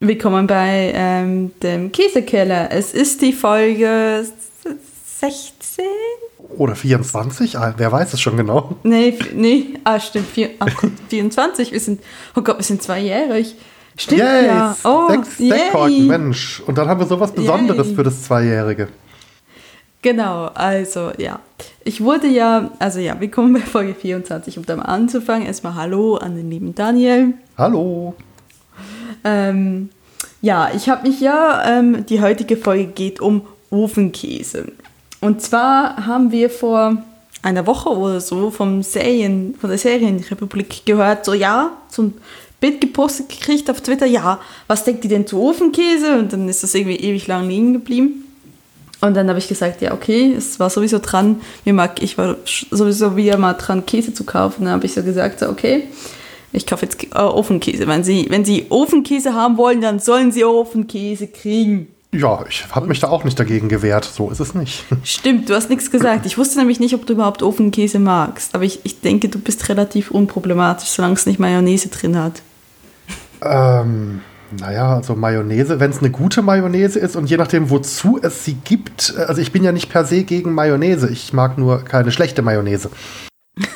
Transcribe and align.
Willkommen 0.00 0.46
bei 0.46 0.92
ähm, 0.94 1.50
dem 1.60 1.90
Käsekeller. 1.90 2.70
Es 2.70 2.94
ist 2.94 3.20
die 3.20 3.32
Folge 3.32 4.24
16? 5.18 5.84
Oder 6.56 6.76
24? 6.76 7.58
Ah, 7.58 7.74
wer 7.76 7.90
weiß 7.90 8.12
es 8.12 8.20
schon 8.20 8.36
genau? 8.36 8.76
Nee, 8.84 9.18
nee, 9.34 9.74
ah, 9.82 9.98
stimmt, 9.98 10.28
vier, 10.28 10.50
ach, 10.60 10.84
24. 11.08 11.72
Wir 11.72 11.80
sind, 11.80 12.00
oh 12.36 12.42
Gott, 12.42 12.58
wir 12.58 12.62
sind 12.62 12.80
zweijährig. 12.80 13.56
Stimmt, 13.96 14.20
Yay, 14.20 14.46
ja. 14.46 14.76
Oh, 14.84 15.08
sechs 15.10 15.36
Deckkorken, 15.36 16.06
Mensch. 16.06 16.62
Und 16.64 16.78
dann 16.78 16.86
haben 16.86 17.00
wir 17.00 17.06
sowas 17.06 17.32
Besonderes 17.32 17.88
Yay. 17.88 17.96
für 17.96 18.02
das 18.04 18.22
Zweijährige. 18.22 18.86
Genau, 20.02 20.44
also 20.54 21.10
ja. 21.18 21.40
Ich 21.82 22.00
wurde 22.00 22.28
ja, 22.28 22.70
also 22.78 23.00
ja, 23.00 23.18
willkommen 23.18 23.52
bei 23.52 23.60
Folge 23.60 23.96
24. 23.96 24.58
Um 24.58 24.64
da 24.64 24.76
mal 24.76 24.84
anzufangen, 24.84 25.44
erstmal 25.44 25.74
Hallo 25.74 26.18
an 26.18 26.36
den 26.36 26.48
lieben 26.48 26.76
Daniel. 26.76 27.34
Hallo. 27.56 28.14
Ähm, 29.24 29.90
ja, 30.40 30.70
ich 30.74 30.88
habe 30.88 31.08
mich 31.08 31.20
ja, 31.20 31.78
ähm, 31.78 32.06
die 32.06 32.20
heutige 32.20 32.56
Folge 32.56 32.86
geht 32.86 33.20
um 33.20 33.42
Ofenkäse. 33.70 34.66
Und 35.20 35.42
zwar 35.42 36.06
haben 36.06 36.30
wir 36.30 36.48
vor 36.48 37.02
einer 37.42 37.66
Woche 37.66 37.90
oder 37.90 38.20
so 38.20 38.50
vom 38.50 38.82
Serien, 38.82 39.54
von 39.60 39.70
der 39.70 39.78
Serienrepublik 39.78 40.84
gehört, 40.84 41.24
so 41.24 41.34
ja, 41.34 41.72
so 41.88 42.02
ein 42.02 42.14
Bild 42.60 42.80
gepostet 42.80 43.28
gekriegt 43.28 43.70
auf 43.70 43.80
Twitter, 43.80 44.06
ja, 44.06 44.40
was 44.66 44.84
denkt 44.84 45.04
ihr 45.04 45.10
denn 45.10 45.26
zu 45.26 45.40
Ofenkäse? 45.40 46.18
Und 46.18 46.32
dann 46.32 46.48
ist 46.48 46.62
das 46.62 46.74
irgendwie 46.74 46.96
ewig 46.96 47.26
lang 47.26 47.48
liegen 47.48 47.72
geblieben. 47.72 48.24
Und 49.00 49.14
dann 49.14 49.28
habe 49.28 49.38
ich 49.38 49.46
gesagt, 49.46 49.80
ja, 49.80 49.92
okay, 49.92 50.34
es 50.36 50.58
war 50.58 50.70
sowieso 50.70 50.98
dran, 50.98 51.40
mir 51.64 51.72
mag, 51.72 52.02
ich 52.02 52.18
war 52.18 52.36
sowieso 52.44 53.16
wieder 53.16 53.36
mal 53.36 53.54
dran, 53.54 53.86
Käse 53.86 54.12
zu 54.12 54.24
kaufen. 54.24 54.64
Dann 54.64 54.74
habe 54.74 54.86
ich 54.86 54.94
so 54.94 55.04
gesagt, 55.04 55.38
so, 55.38 55.48
okay, 55.48 55.84
ich 56.52 56.66
kaufe 56.66 56.84
jetzt 56.86 57.02
äh, 57.04 57.18
Ofenkäse. 57.18 57.86
Wenn 57.86 58.04
Sie, 58.04 58.26
wenn 58.30 58.44
Sie 58.44 58.66
Ofenkäse 58.70 59.34
haben 59.34 59.56
wollen, 59.56 59.80
dann 59.80 59.98
sollen 59.98 60.32
Sie 60.32 60.44
Ofenkäse 60.44 61.26
kriegen. 61.28 61.88
Ja, 62.10 62.42
ich 62.48 62.64
habe 62.74 62.86
mich 62.86 63.00
da 63.00 63.08
auch 63.10 63.24
nicht 63.24 63.38
dagegen 63.38 63.68
gewehrt. 63.68 64.04
So 64.06 64.30
ist 64.30 64.40
es 64.40 64.54
nicht. 64.54 64.84
Stimmt, 65.04 65.50
du 65.50 65.54
hast 65.54 65.68
nichts 65.68 65.90
gesagt. 65.90 66.24
Ich 66.24 66.38
wusste 66.38 66.58
nämlich 66.58 66.80
nicht, 66.80 66.94
ob 66.94 67.04
du 67.06 67.12
überhaupt 67.12 67.42
Ofenkäse 67.42 67.98
magst. 67.98 68.54
Aber 68.54 68.64
ich, 68.64 68.80
ich 68.84 69.00
denke, 69.00 69.28
du 69.28 69.38
bist 69.38 69.68
relativ 69.68 70.10
unproblematisch, 70.10 70.88
solange 70.88 71.14
es 71.14 71.26
nicht 71.26 71.38
Mayonnaise 71.38 71.88
drin 71.90 72.16
hat. 72.16 72.40
ähm, 73.42 74.22
naja, 74.58 74.96
also 74.96 75.14
Mayonnaise, 75.14 75.78
wenn 75.78 75.90
es 75.90 75.98
eine 75.98 76.10
gute 76.10 76.40
Mayonnaise 76.40 76.98
ist 76.98 77.14
und 77.16 77.28
je 77.28 77.36
nachdem, 77.36 77.68
wozu 77.68 78.18
es 78.22 78.46
sie 78.46 78.54
gibt. 78.54 79.12
äh, 79.18 79.24
Also 79.24 79.42
ich 79.42 79.52
bin 79.52 79.62
ja 79.62 79.72
nicht 79.72 79.90
per 79.90 80.06
se 80.06 80.22
gegen 80.24 80.54
Mayonnaise. 80.54 81.10
Ich 81.10 81.34
mag 81.34 81.58
nur 81.58 81.84
keine 81.84 82.10
schlechte 82.10 82.40
Mayonnaise. 82.40 82.88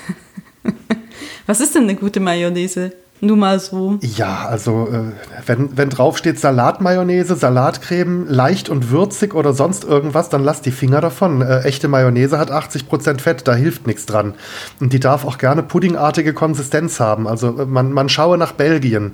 Was 1.47 1.61
ist 1.61 1.75
denn 1.75 1.85
eine 1.85 1.97
gute 1.97 2.21
Mayonnaise? 2.21 2.93
Nur 3.25 3.37
mal 3.37 3.61
so. 3.61 3.99
Ja, 4.01 4.47
also 4.49 4.89
äh, 4.91 5.13
wenn, 5.47 5.77
wenn 5.77 5.91
drauf 5.91 6.19
steht 6.19 6.41
Salatmayonnaise, 6.41 7.37
Salatcreme, 7.37 8.27
leicht 8.29 8.69
und 8.69 8.91
würzig 8.91 9.33
oder 9.33 9.53
sonst 9.53 9.85
irgendwas, 9.85 10.29
dann 10.29 10.43
lass 10.43 10.61
die 10.61 10.73
Finger 10.73 11.01
davon. 11.01 11.41
Äh, 11.41 11.61
echte 11.61 11.87
Mayonnaise 11.87 12.37
hat 12.37 12.51
80% 12.51 13.21
Fett, 13.21 13.47
da 13.47 13.55
hilft 13.55 13.87
nichts 13.87 14.07
dran. 14.07 14.35
Und 14.81 14.93
die 14.93 14.99
darf 14.99 15.25
auch 15.25 15.39
gerne 15.39 15.63
puddingartige 15.63 16.35
Konsistenz 16.35 16.99
haben. 16.99 17.29
Also 17.29 17.61
äh, 17.61 17.65
man, 17.65 17.93
man 17.93 18.09
schaue 18.09 18.39
nach 18.39 18.53
Belgien. 18.53 19.13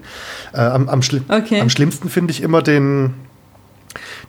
Äh, 0.54 0.60
am, 0.60 0.88
am, 0.88 1.02
schli 1.02 1.20
Okay. 1.28 1.60
am 1.60 1.68
schlimmsten 1.68 2.08
finde 2.08 2.30
ich 2.30 2.42
immer 2.42 2.62
den, 2.62 3.12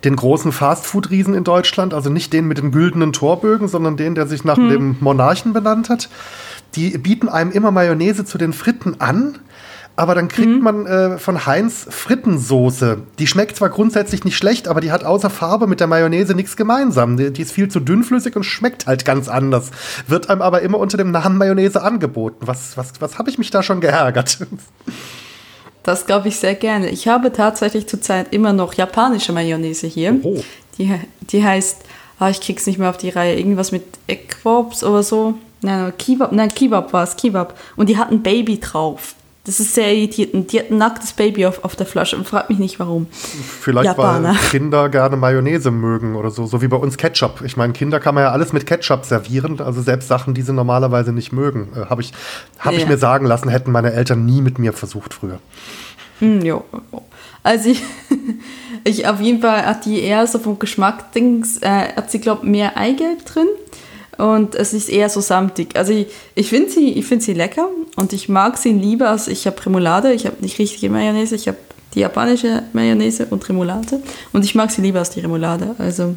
den 0.04 0.18
großen 0.18 0.52
Fastfood-Riesen 0.52 1.34
in 1.34 1.46
Deutschland, 1.46 1.94
also 1.94 2.10
nicht 2.10 2.34
den 2.34 2.50
mit 2.50 2.58
den 2.58 2.72
güldenen 2.74 3.14
Torbögen, 3.14 3.70
sondern 3.70 3.96
den, 3.96 4.14
der 4.14 4.28
sich 4.28 4.44
nach 4.44 4.56
dem 4.56 4.98
Monarchen 5.00 5.54
benannt 5.54 5.88
hat. 5.88 6.10
Die 6.76 6.98
bieten 6.98 7.30
einem 7.30 7.52
immer 7.52 7.72
Mayonnaise 7.72 8.26
zu 8.26 8.38
den 8.38 8.54
Fritten 8.54 9.00
an, 9.00 9.40
aber 10.00 10.16
dann 10.16 10.30
kriegt 10.30 10.62
man 10.62 10.86
äh, 10.86 11.18
von 11.18 11.46
Heinz 11.46 11.86
Frittensoße. 11.90 13.02
Die 13.20 13.28
schmeckt 13.28 13.58
zwar 13.58 13.68
grundsätzlich 13.68 14.24
nicht 14.24 14.38
schlecht, 14.38 14.70
aber 14.70 14.80
die 14.80 14.94
hat 14.94 15.04
außer 15.04 15.30
Farbe 15.30 15.68
mit 15.68 15.82
der 15.82 15.88
Mayonnaise 15.88 16.36
nichts 16.36 16.56
gemeinsam. 16.56 17.18
Die, 17.18 17.34
die 17.34 17.42
ist 17.42 17.52
viel 17.52 17.68
zu 17.68 17.82
dünnflüssig 17.82 18.38
und 18.38 18.44
schmeckt 18.44 18.88
halt 18.88 19.04
ganz 19.04 19.28
anders. 19.28 19.72
Wird 20.08 20.30
einem 20.30 20.42
aber 20.42 20.62
immer 20.62 20.78
unter 20.78 20.96
dem 20.96 21.12
Namen 21.12 21.38
Mayonnaise 21.38 21.82
angeboten. 21.82 22.48
Was, 22.48 22.78
was, 22.78 22.94
was 23.00 23.18
habe 23.18 23.30
ich 23.30 23.38
mich 23.38 23.52
da 23.52 23.62
schon 23.62 23.82
geärgert? 23.82 24.38
Das 25.84 26.06
glaube 26.06 26.30
ich 26.30 26.38
sehr 26.38 26.56
gerne. 26.56 26.90
Ich 26.90 27.08
habe 27.08 27.34
tatsächlich 27.34 27.88
zurzeit 27.88 28.34
immer 28.34 28.54
noch 28.54 28.74
japanische 28.76 29.34
Mayonnaise 29.34 29.88
hier. 29.88 30.14
Die, 30.78 30.94
die 31.22 31.44
heißt, 31.44 31.78
ah, 32.20 32.30
ich 32.30 32.40
krieg's 32.40 32.68
nicht 32.68 32.80
mehr 32.80 32.90
auf 32.90 32.98
die 32.98 33.10
Reihe, 33.10 33.38
irgendwas 33.38 33.72
mit 33.72 33.84
Equops 34.08 34.84
oder 34.84 35.04
so. 35.04 35.36
Nein, 35.62 35.94
Kebab, 35.98 36.32
nein, 36.32 36.50
Kebab 36.50 36.94
war 36.94 37.04
es, 37.04 37.16
Kebab. 37.16 37.58
Und 37.76 37.90
die 37.90 37.98
hatten 37.98 38.22
Baby 38.24 38.60
drauf. 38.60 39.16
Das 39.46 39.60
ist 39.60 39.74
sehr 39.74 39.94
irritierend. 39.96 40.34
Und 40.36 40.52
Die 40.52 40.60
hat 40.60 40.70
ein 40.70 40.78
nacktes 40.78 41.14
Baby 41.14 41.46
auf, 41.48 41.64
auf 41.64 41.76
der 41.76 41.86
Flasche 41.88 42.16
und 42.16 42.28
fragt 42.28 42.50
mich 42.50 42.60
nicht 42.60 42.80
warum. 42.80 43.08
Vielleicht, 43.62 43.86
Japaner. 43.88 44.30
weil 44.30 44.36
Kinder 44.52 44.90
gerne 44.90 45.16
Mayonnaise 45.18 45.72
mögen 45.72 46.16
oder 46.16 46.30
so. 46.30 46.46
So 46.46 46.62
wie 46.62 46.68
bei 46.68 46.78
uns 46.78 46.98
Ketchup. 46.98 47.42
Ich 47.44 47.58
meine, 47.58 47.74
Kinder 47.74 48.00
kann 48.00 48.14
man 48.16 48.26
ja 48.26 48.32
alles 48.32 48.54
mit 48.54 48.68
Ketchup 48.68 49.06
servieren. 49.06 49.60
Also 49.60 49.82
selbst 49.82 50.08
Sachen, 50.08 50.34
die 50.34 50.44
sie 50.44 50.54
normalerweise 50.54 51.14
nicht 51.14 51.32
mögen. 51.32 51.70
Äh, 51.76 51.86
Habe 51.90 52.02
ich, 52.02 52.14
hab 52.60 52.74
ich 52.74 52.82
Ja. 52.82 52.88
mir 52.88 52.98
sagen 52.98 53.26
lassen, 53.26 53.50
hätten 53.50 53.72
meine 53.72 53.92
Eltern 53.94 54.26
nie 54.26 54.42
mit 54.42 54.60
mir 54.60 54.72
versucht 54.74 55.14
früher. 55.16 55.40
Hm, 56.20 56.42
jo. 56.42 56.64
Also 57.42 57.70
ich, 57.70 57.82
ich 58.84 59.08
auf 59.08 59.20
jeden 59.22 59.42
Fall 59.42 59.66
hat 59.66 59.86
die 59.86 60.02
eher 60.02 60.28
so 60.28 60.38
vom 60.38 60.60
Geschmack 60.60 61.12
Dings, 61.14 61.58
äh, 61.62 61.94
hat 61.96 62.12
sie 62.12 62.20
glaube 62.20 62.46
mehr 62.46 62.78
Eigelb 62.78 63.26
drin 63.26 63.48
und 64.20 64.54
es 64.54 64.74
ist 64.74 64.90
eher 64.90 65.08
so 65.08 65.22
samtig. 65.22 65.78
Also 65.78 65.94
ich, 65.94 66.08
ich 66.36 66.50
finde 66.50 66.70
sie, 66.70 66.92
ich 66.92 67.06
finde 67.06 67.24
sie 67.24 67.34
lecker 67.34 67.70
und 67.96 68.12
ich 68.12 68.28
mag 68.28 68.58
sie 68.58 68.74
lieber 68.74 69.10
als 69.10 69.30
ich 69.30 69.48
habe 69.48 69.66
Remoulade. 69.66 70.12
Ich 70.12 70.26
habe 70.26 70.36
nicht 70.42 70.60
richtige 70.60 70.90
Mayonnaise, 70.90 71.36
ich 71.36 71.48
habe 71.48 71.58
die 71.96 72.02
japanische 72.02 72.64
Mayonnaise 72.74 73.26
und 73.30 73.48
Remoulade 73.48 74.02
und 74.34 74.44
ich 74.44 74.56
mag 74.56 74.72
sie 74.72 74.82
lieber 74.82 75.00
als 75.00 75.12
die 75.12 75.22
Remoulade. 75.22 75.74
Also 75.78 76.16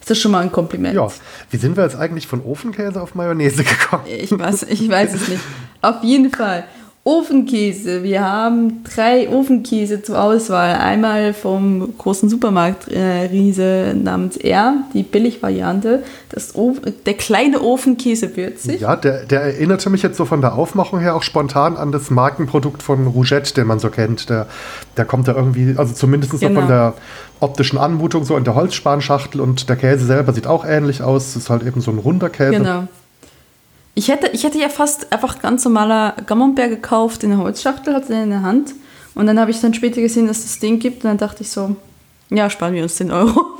ist 0.00 0.10
das 0.10 0.18
schon 0.18 0.32
mal 0.32 0.40
ein 0.40 0.50
Kompliment. 0.50 0.96
Ja, 0.96 1.06
wie 1.50 1.56
sind 1.58 1.76
wir 1.76 1.84
jetzt 1.84 1.96
eigentlich 1.96 2.26
von 2.26 2.42
Ofenkäse 2.42 3.00
auf 3.00 3.14
Mayonnaise 3.14 3.62
gekommen? 3.62 4.02
Ich 4.06 4.36
weiß, 4.36 4.64
ich 4.64 4.88
weiß 4.88 5.14
es 5.14 5.28
nicht. 5.28 5.40
Auf 5.82 6.02
jeden 6.02 6.30
Fall. 6.30 6.64
Ofenkäse. 7.02 8.02
Wir 8.02 8.22
haben 8.22 8.84
drei 8.84 9.26
Ofenkäse 9.30 10.02
zur 10.02 10.22
Auswahl. 10.22 10.74
Einmal 10.74 11.32
vom 11.32 11.96
großen 11.96 12.28
Supermarkt 12.28 12.88
äh, 12.92 13.94
namens 13.94 14.36
R, 14.36 14.74
die 14.92 15.02
Billigvariante. 15.02 16.02
Das 16.28 16.52
der 17.06 17.14
kleine 17.14 17.62
Ofenkäse 17.62 18.36
würzig. 18.36 18.82
Ja, 18.82 18.96
der, 18.96 19.24
der 19.24 19.40
erinnerte 19.40 19.88
mich 19.88 20.02
jetzt 20.02 20.18
so 20.18 20.26
von 20.26 20.42
der 20.42 20.54
Aufmachung 20.54 21.00
her 21.00 21.16
auch 21.16 21.22
spontan 21.22 21.78
an 21.78 21.90
das 21.90 22.10
Markenprodukt 22.10 22.82
von 22.82 23.06
Rougette, 23.06 23.54
den 23.54 23.66
man 23.66 23.78
so 23.78 23.88
kennt. 23.88 24.28
Der, 24.28 24.46
der 24.98 25.06
kommt 25.06 25.26
da 25.26 25.34
irgendwie, 25.34 25.74
also 25.78 25.94
zumindest 25.94 26.32
so 26.32 26.38
Genau. 26.38 26.60
von 26.60 26.68
der 26.68 26.94
optischen 27.40 27.78
Anmutung, 27.78 28.24
so 28.24 28.36
in 28.36 28.44
der 28.44 28.54
Holzspanschachtel 28.54 29.40
und 29.40 29.68
der 29.68 29.76
Käse 29.76 30.04
selber 30.04 30.32
sieht 30.32 30.46
auch 30.46 30.66
ähnlich 30.66 31.02
aus. 31.02 31.28
Es 31.28 31.36
ist 31.36 31.50
halt 31.50 31.62
eben 31.62 31.80
so 31.80 31.90
ein 31.90 31.98
runder 31.98 32.28
Käse. 32.28 32.58
Genau. 32.58 32.88
Ich 34.00 34.08
hätte, 34.08 34.28
ich 34.28 34.44
hätte 34.44 34.58
ja 34.58 34.70
fast 34.70 35.12
einfach 35.12 35.42
ganz 35.42 35.62
normaler 35.62 36.14
Camembert 36.24 36.70
gekauft 36.70 37.22
in 37.22 37.28
der 37.28 37.38
Holzschachtel, 37.38 37.94
hatte 37.94 38.14
den 38.14 38.22
in 38.22 38.30
der 38.30 38.40
Hand. 38.40 38.72
Und 39.14 39.26
dann 39.26 39.38
habe 39.38 39.50
ich 39.50 39.60
dann 39.60 39.74
später 39.74 40.00
gesehen, 40.00 40.26
dass 40.26 40.38
es 40.38 40.44
das 40.44 40.58
Ding 40.58 40.78
gibt. 40.78 41.04
Und 41.04 41.10
dann 41.10 41.18
dachte 41.18 41.42
ich 41.42 41.50
so, 41.50 41.76
ja, 42.30 42.48
sparen 42.48 42.72
wir 42.72 42.82
uns 42.82 42.96
10 42.96 43.10
Euro. 43.10 43.44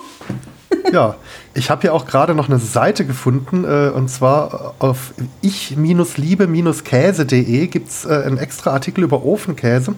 Ja, 0.92 1.16
ich 1.52 1.68
habe 1.68 1.82
hier 1.82 1.92
auch 1.92 2.06
gerade 2.06 2.34
noch 2.34 2.48
eine 2.48 2.58
Seite 2.58 3.04
gefunden 3.04 3.64
äh, 3.64 3.90
und 3.94 4.08
zwar 4.08 4.74
auf 4.78 5.12
ich-liebe-käse.de 5.42 7.66
gibt 7.66 7.90
es 7.90 8.06
äh, 8.06 8.22
einen 8.24 8.38
extra 8.38 8.70
Artikel 8.70 9.04
über 9.04 9.22
Ofenkäse 9.24 9.94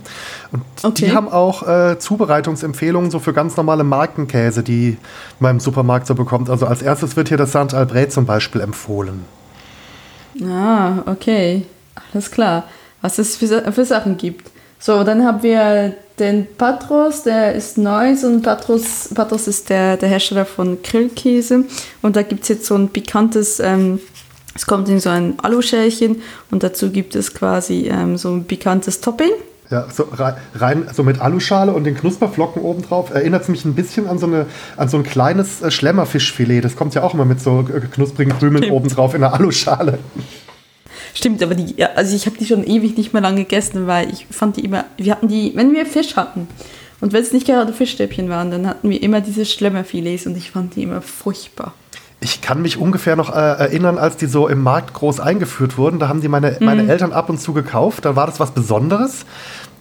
und 0.50 0.62
Okay. 0.82 1.06
die 1.06 1.12
haben 1.12 1.28
auch 1.28 1.68
äh, 1.68 1.98
Zubereitungsempfehlungen 1.98 3.10
so 3.10 3.20
für 3.20 3.32
ganz 3.32 3.56
normale 3.56 3.84
Markenkäse, 3.84 4.62
die 4.62 4.98
man 5.38 5.52
im 5.52 5.60
Supermarkt 5.60 6.06
so 6.06 6.14
bekommt. 6.14 6.50
Also 6.50 6.66
als 6.66 6.82
erstes 6.82 7.16
wird 7.16 7.28
hier 7.28 7.38
das 7.38 7.52
Saint 7.52 7.72
Albret 7.74 8.12
zum 8.12 8.26
Beispiel 8.26 8.60
empfohlen. 8.60 9.24
Ah, 10.40 11.02
okay. 11.06 11.66
Alles 12.12 12.30
klar. 12.30 12.64
Was 13.00 13.18
es 13.18 13.36
für, 13.36 13.72
für 13.72 13.84
Sachen 13.84 14.16
gibt. 14.16 14.50
So, 14.78 15.04
dann 15.04 15.24
haben 15.24 15.42
wir 15.42 15.94
den 16.18 16.46
Patros, 16.56 17.22
der 17.22 17.54
ist 17.54 17.78
neu. 17.78 18.16
So 18.16 18.40
Patros, 18.40 19.10
Patros 19.14 19.48
ist 19.48 19.70
der, 19.70 19.96
der 19.96 20.08
Hersteller 20.08 20.44
von 20.44 20.82
Grillkäse. 20.82 21.64
Und 22.00 22.16
da 22.16 22.22
gibt 22.22 22.42
es 22.42 22.48
jetzt 22.48 22.66
so 22.66 22.74
ein 22.74 22.88
pikantes, 22.88 23.60
ähm, 23.60 24.00
es 24.54 24.66
kommt 24.66 24.88
in 24.88 25.00
so 25.00 25.08
ein 25.08 25.38
Aluschälchen 25.40 26.22
und 26.50 26.62
dazu 26.62 26.90
gibt 26.90 27.14
es 27.14 27.32
quasi 27.32 27.88
ähm, 27.88 28.16
so 28.16 28.30
ein 28.30 28.44
pikantes 28.44 29.00
Topping. 29.00 29.30
Ja, 29.72 29.86
so 29.92 30.04
rei- 30.12 30.34
rein 30.54 30.86
so 30.94 31.02
mit 31.02 31.20
Aluschale 31.20 31.72
und 31.72 31.84
den 31.84 31.96
Knusperflocken 31.96 32.60
obendrauf 32.62 33.10
erinnert 33.10 33.42
es 33.42 33.48
mich 33.48 33.64
ein 33.64 33.74
bisschen 33.74 34.06
an 34.06 34.18
so, 34.18 34.26
eine, 34.26 34.46
an 34.76 34.88
so 34.88 34.98
ein 34.98 35.02
kleines 35.02 35.62
äh, 35.62 35.70
Schlemmerfischfilet. 35.70 36.60
Das 36.62 36.76
kommt 36.76 36.94
ja 36.94 37.02
auch 37.02 37.14
immer 37.14 37.24
mit 37.24 37.40
so 37.40 37.60
äh, 37.74 37.80
knusprigen 37.80 38.38
Krümeln 38.38 38.64
Stimmt. 38.64 38.76
obendrauf 38.76 39.14
in 39.14 39.22
der 39.22 39.32
Aluschale. 39.32 39.98
Stimmt, 41.14 41.42
aber 41.42 41.54
die, 41.54 41.82
also 41.84 42.14
ich 42.16 42.26
habe 42.26 42.36
die 42.38 42.46
schon 42.46 42.64
ewig 42.64 42.96
nicht 42.96 43.12
mehr 43.12 43.22
lang 43.22 43.36
gegessen, 43.36 43.86
weil 43.86 44.10
ich 44.10 44.26
fand 44.30 44.56
die 44.56 44.64
immer, 44.64 44.84
wir 44.96 45.12
hatten 45.12 45.28
die, 45.28 45.52
wenn 45.54 45.72
wir 45.74 45.84
Fisch 45.86 46.16
hatten 46.16 46.48
und 47.00 47.12
wenn 47.12 47.22
es 47.22 47.32
nicht 47.32 47.46
gerade 47.46 47.72
Fischstäbchen 47.72 48.28
waren, 48.28 48.50
dann 48.50 48.66
hatten 48.66 48.88
wir 48.88 49.02
immer 49.02 49.20
diese 49.20 49.44
Schlemmerfilets 49.44 50.26
und 50.26 50.36
ich 50.36 50.50
fand 50.50 50.76
die 50.76 50.82
immer 50.84 51.02
furchtbar. 51.02 51.74
Ich 52.24 52.40
kann 52.40 52.62
mich 52.62 52.78
ungefähr 52.78 53.16
noch 53.16 53.30
äh, 53.34 53.38
erinnern, 53.38 53.98
als 53.98 54.16
die 54.16 54.26
so 54.26 54.46
im 54.46 54.62
Markt 54.62 54.94
groß 54.94 55.18
eingeführt 55.18 55.76
wurden. 55.76 55.98
Da 55.98 56.06
haben 56.06 56.20
die 56.20 56.28
meine, 56.28 56.56
Mhm. 56.60 56.64
meine 56.66 56.88
Eltern 56.88 57.12
ab 57.12 57.28
und 57.28 57.40
zu 57.40 57.52
gekauft. 57.52 58.04
Da 58.04 58.14
war 58.14 58.26
das 58.26 58.38
was 58.38 58.52
Besonderes. 58.52 59.26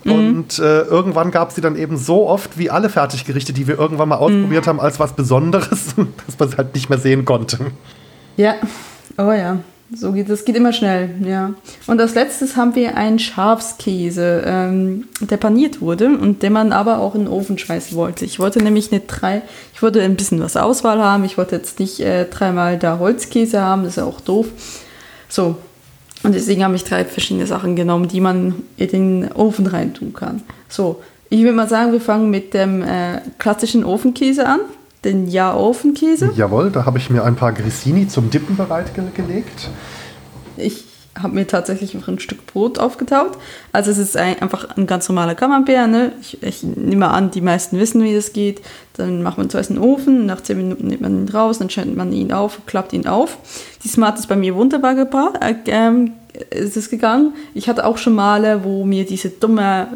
Mhm. 0.03 0.12
Und 0.12 0.59
äh, 0.59 0.81
irgendwann 0.81 1.31
gab 1.31 1.50
es 1.50 1.56
sie 1.56 1.62
dann 1.62 1.75
eben 1.75 1.98
so 1.98 2.27
oft 2.27 2.57
wie 2.57 2.69
alle 2.69 2.89
Fertiggerichte, 2.89 3.53
die 3.53 3.68
wir 3.68 3.77
irgendwann 3.77 4.09
mal 4.09 4.18
ausprobiert 4.18 4.65
mhm. 4.65 4.69
haben, 4.69 4.80
als 4.80 5.00
was 5.00 5.13
Besonderes, 5.13 5.95
dass 5.95 6.39
man 6.39 6.50
es 6.50 6.57
halt 6.57 6.74
nicht 6.74 6.89
mehr 6.89 7.00
sehen 7.00 7.25
konnte. 7.25 7.59
Ja, 8.38 8.56
oh 9.18 9.31
ja. 9.31 9.59
So 9.94 10.13
geht 10.13 10.30
das 10.30 10.45
geht 10.45 10.56
immer 10.56 10.71
schnell, 10.71 11.09
ja. 11.25 11.53
Und 11.86 12.00
als 12.00 12.15
letztes 12.15 12.56
haben 12.56 12.75
wir 12.75 12.95
einen 12.95 13.19
Schafskäse, 13.19 14.42
ähm, 14.45 15.09
der 15.19 15.36
paniert 15.36 15.81
wurde 15.81 16.06
und 16.06 16.44
den 16.44 16.54
man 16.54 16.71
aber 16.71 17.00
auch 17.00 17.13
in 17.13 17.25
den 17.25 17.27
Ofen 17.27 17.57
schmeißen 17.57 17.97
wollte. 17.97 18.24
Ich 18.24 18.39
wollte 18.39 18.63
nämlich 18.63 18.92
nicht 18.92 19.07
drei, 19.07 19.42
ich 19.74 19.81
wollte 19.81 20.01
ein 20.01 20.15
bisschen 20.15 20.39
was 20.39 20.56
Auswahl 20.56 21.00
haben. 21.04 21.25
Ich 21.25 21.38
wollte 21.38 21.57
jetzt 21.57 21.80
nicht 21.80 22.00
äh, 22.00 22.24
dreimal 22.24 22.80
da 22.80 23.00
Holzkäse 23.00 23.62
haben, 23.62 23.83
das 23.83 23.94
ist 23.94 23.97
ja 23.97 24.06
auch 24.06 24.21
doof. 24.21 24.47
So. 25.27 25.57
Und 26.23 26.35
deswegen 26.35 26.63
habe 26.63 26.75
ich 26.75 26.83
drei 26.83 27.03
verschiedene 27.06 27.47
Sachen 27.47 27.75
genommen, 27.75 28.07
die 28.07 28.21
man 28.21 28.56
in 28.77 28.88
den 28.88 29.31
Ofen 29.31 29.68
reintun 29.68 30.13
kann. 30.13 30.44
So. 30.69 31.01
Ich 31.29 31.41
würde 31.44 31.53
mal 31.53 31.69
sagen, 31.69 31.94
wir 31.94 32.01
fangen 32.01 32.29
mit 32.29 32.53
dem 32.53 32.81
äh, 32.81 33.21
klassischen 33.38 33.85
Ofenkäse 33.85 34.45
an 34.45 34.59
den 35.03 35.27
Ja-Ofenkäse. 35.27 36.31
Jawohl, 36.35 36.69
da 36.69 36.85
habe 36.85 36.97
ich 36.97 37.09
mir 37.09 37.23
ein 37.23 37.35
paar 37.35 37.53
Grissini 37.53 38.07
zum 38.07 38.29
Dippen 38.29 38.56
bereitgelegt. 38.56 39.69
Ich 40.57 40.85
habe 41.19 41.36
mir 41.36 41.46
tatsächlich 41.46 41.94
noch 41.94 42.08
ein 42.08 42.19
Stück 42.19 42.46
Brot 42.48 42.80
aufgetaut. 42.80 43.38
Also 43.74 43.92
es 43.92 43.98
ist 43.98 44.16
ein, 44.16 44.42
einfach 44.42 44.78
ein 44.78 44.88
ganz 44.88 45.10
normaler 45.10 45.36
Camembert. 45.36 45.90
Ne? 45.90 46.13
Ich, 46.22 46.42
ich, 46.42 46.63
nehme 46.63 47.10
an, 47.10 47.31
die 47.31 47.42
meisten 47.42 47.78
wissen, 47.78 48.02
wie 48.04 48.16
das 48.16 48.34
geht. 48.34 48.62
Dann 48.94 49.22
macht 49.22 49.38
man 49.38 49.50
zuerst 49.50 49.72
einen 49.72 49.80
Ofen, 49.80 50.25
nach 50.25 50.42
10 50.42 50.58
Minuten 50.58 50.88
nimmt 50.88 51.02
man 51.02 51.18
ihn 51.18 51.30
raus, 51.30 51.60
dann 51.60 51.69
schneidet 51.69 51.98
man 51.98 52.13
ihn 52.13 52.31
auf, 52.31 52.60
klappt 52.66 52.94
ihn 52.94 53.08
auf. 53.08 53.38
Die 53.84 53.90
Smart 53.90 54.19
ist 54.19 54.28
bei 54.28 54.36
mir 54.36 54.56
wunderbar 54.56 54.96
gebracht, 54.96 55.36
äh, 55.42 55.56
ähm, 55.68 56.13
ist 56.50 56.78
es 56.78 56.90
gegangen. 56.90 57.34
Ich 57.54 57.68
hatte 57.68 57.86
auch 57.86 57.98
schon 57.98 58.16
Male, 58.16 58.64
wo 58.64 58.86
mir 58.86 59.06
diese 59.06 59.30
dumme, 59.30 59.88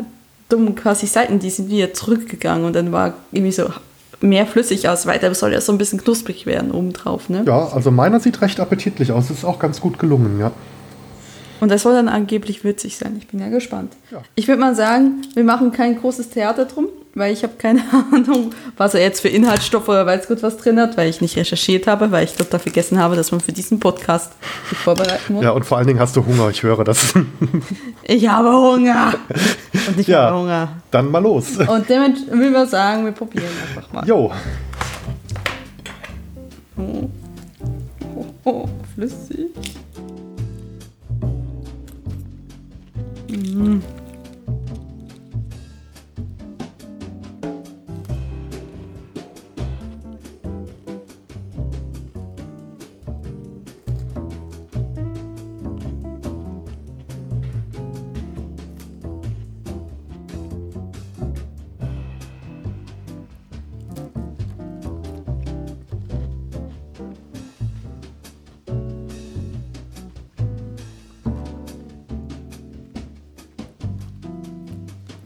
dummen 0.49 0.75
quasi 0.75 1.07
Seiten, 1.07 1.39
die 1.39 1.49
sind 1.49 1.69
wieder 1.69 1.93
zurückgegangen 1.93 2.65
und 2.65 2.75
dann 2.75 2.91
war 2.91 3.13
irgendwie 3.31 3.53
so 3.53 3.69
mehr 4.21 4.47
flüssig 4.47 4.89
aus, 4.89 5.05
weil 5.05 5.19
der 5.19 5.33
soll 5.35 5.53
ja 5.53 5.61
so 5.61 5.71
ein 5.71 5.77
bisschen 5.77 6.01
knusprig 6.01 6.45
werden 6.45 6.71
obendrauf. 6.71 7.29
Ne? 7.29 7.43
Ja, 7.45 7.67
also 7.67 7.91
meiner 7.91 8.19
sieht 8.19 8.41
recht 8.41 8.59
appetitlich 8.59 9.11
aus. 9.11 9.29
Ist 9.29 9.45
auch 9.45 9.59
ganz 9.59 9.79
gut 9.79 9.99
gelungen, 9.99 10.39
ja. 10.39 10.51
Und 11.65 11.69
das 11.69 11.81
soll 11.81 11.93
dann 11.93 12.09
angeblich 12.09 12.63
witzig 12.63 12.95
sein. 12.95 13.15
Ich 13.17 13.27
bin 13.27 13.39
ja 13.39 13.49
gespannt. 13.49 13.93
Ja. 14.11 14.21
Ich 14.35 14.47
würde 14.47 14.61
mal 14.61 14.75
sagen, 14.75 15.23
wir 15.33 15.43
machen 15.43 15.71
kein 15.71 15.99
großes 15.99 16.29
Theater 16.29 16.65
drum, 16.65 16.89
weil 17.15 17.33
ich 17.33 17.41
habe 17.41 17.53
keine 17.57 17.81
Ahnung, 18.11 18.51
was 18.77 18.93
er 18.93 19.01
jetzt 19.01 19.21
für 19.21 19.29
Inhaltsstoffe 19.29 19.89
oder 19.89 20.05
weiß 20.05 20.27
gut 20.27 20.43
was 20.43 20.57
drin 20.57 20.79
hat, 20.79 20.95
weil 20.95 21.09
ich 21.09 21.21
nicht 21.21 21.35
recherchiert 21.35 21.87
habe, 21.87 22.11
weil 22.11 22.25
ich 22.25 22.33
total 22.33 22.59
vergessen 22.59 22.99
habe, 22.99 23.15
dass 23.15 23.31
man 23.31 23.41
für 23.41 23.51
diesen 23.51 23.79
Podcast 23.79 24.33
sich 24.69 24.77
vorbereiten 24.77 25.33
muss. 25.33 25.43
Ja, 25.43 25.49
und 25.53 25.65
vor 25.65 25.79
allen 25.79 25.87
Dingen 25.87 25.99
hast 25.99 26.15
du 26.15 26.23
Hunger, 26.23 26.51
ich 26.51 26.61
höre 26.61 26.83
das. 26.83 27.15
ich 28.03 28.27
habe 28.29 28.51
Hunger. 28.51 29.15
Und 29.87 29.99
ich 29.99 30.05
ja, 30.05 30.25
habe 30.25 30.37
Hunger. 30.37 30.69
Dann 30.91 31.09
mal 31.09 31.23
los. 31.23 31.57
Und 31.57 31.89
damit 31.89 32.31
will 32.31 32.51
wir 32.51 32.67
sagen, 32.67 33.05
wir 33.05 33.11
probieren 33.11 33.49
einfach 33.75 33.91
mal. 33.91 34.07
Jo. 34.07 34.31
Oh, 36.77 37.09
oh, 38.15 38.25
oh 38.43 38.69
flüssig. 38.93 39.49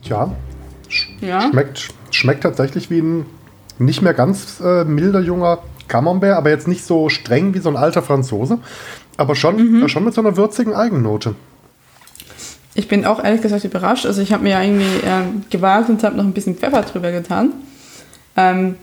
Ja, 0.09 0.35
ja. 1.21 1.50
Schmeckt, 1.50 1.89
schmeckt 2.11 2.44
tatsächlich 2.44 2.89
wie 2.89 3.00
ein 3.00 3.25
nicht 3.77 4.01
mehr 4.01 4.13
ganz 4.13 4.59
äh, 4.59 4.83
milder 4.83 5.21
junger 5.21 5.59
Camembert, 5.88 6.35
aber 6.35 6.50
jetzt 6.50 6.67
nicht 6.67 6.85
so 6.85 7.09
streng 7.09 7.53
wie 7.53 7.59
so 7.59 7.69
ein 7.69 7.77
alter 7.77 8.03
Franzose, 8.03 8.59
aber 9.17 9.35
schon, 9.35 9.56
mhm. 9.56 9.83
äh, 9.83 9.89
schon 9.89 10.03
mit 10.03 10.13
so 10.13 10.21
einer 10.21 10.38
würzigen 10.38 10.73
Eigennote. 10.73 11.35
Ich 12.75 12.88
bin 12.88 13.06
auch 13.06 13.23
ehrlich 13.23 13.41
gesagt 13.41 13.63
überrascht. 13.63 14.06
Also 14.06 14.21
ich 14.21 14.31
habe 14.31 14.44
mir 14.44 14.51
ja 14.51 14.61
irgendwie 14.61 14.85
ähm, 15.06 15.44
gewagt 15.50 15.89
und 15.89 16.03
habe 16.03 16.15
noch 16.15 16.23
ein 16.23 16.33
bisschen 16.33 16.56
Pfeffer 16.56 16.83
drüber 16.83 17.11
getan. 17.11 17.51
Ähm, 18.38 18.75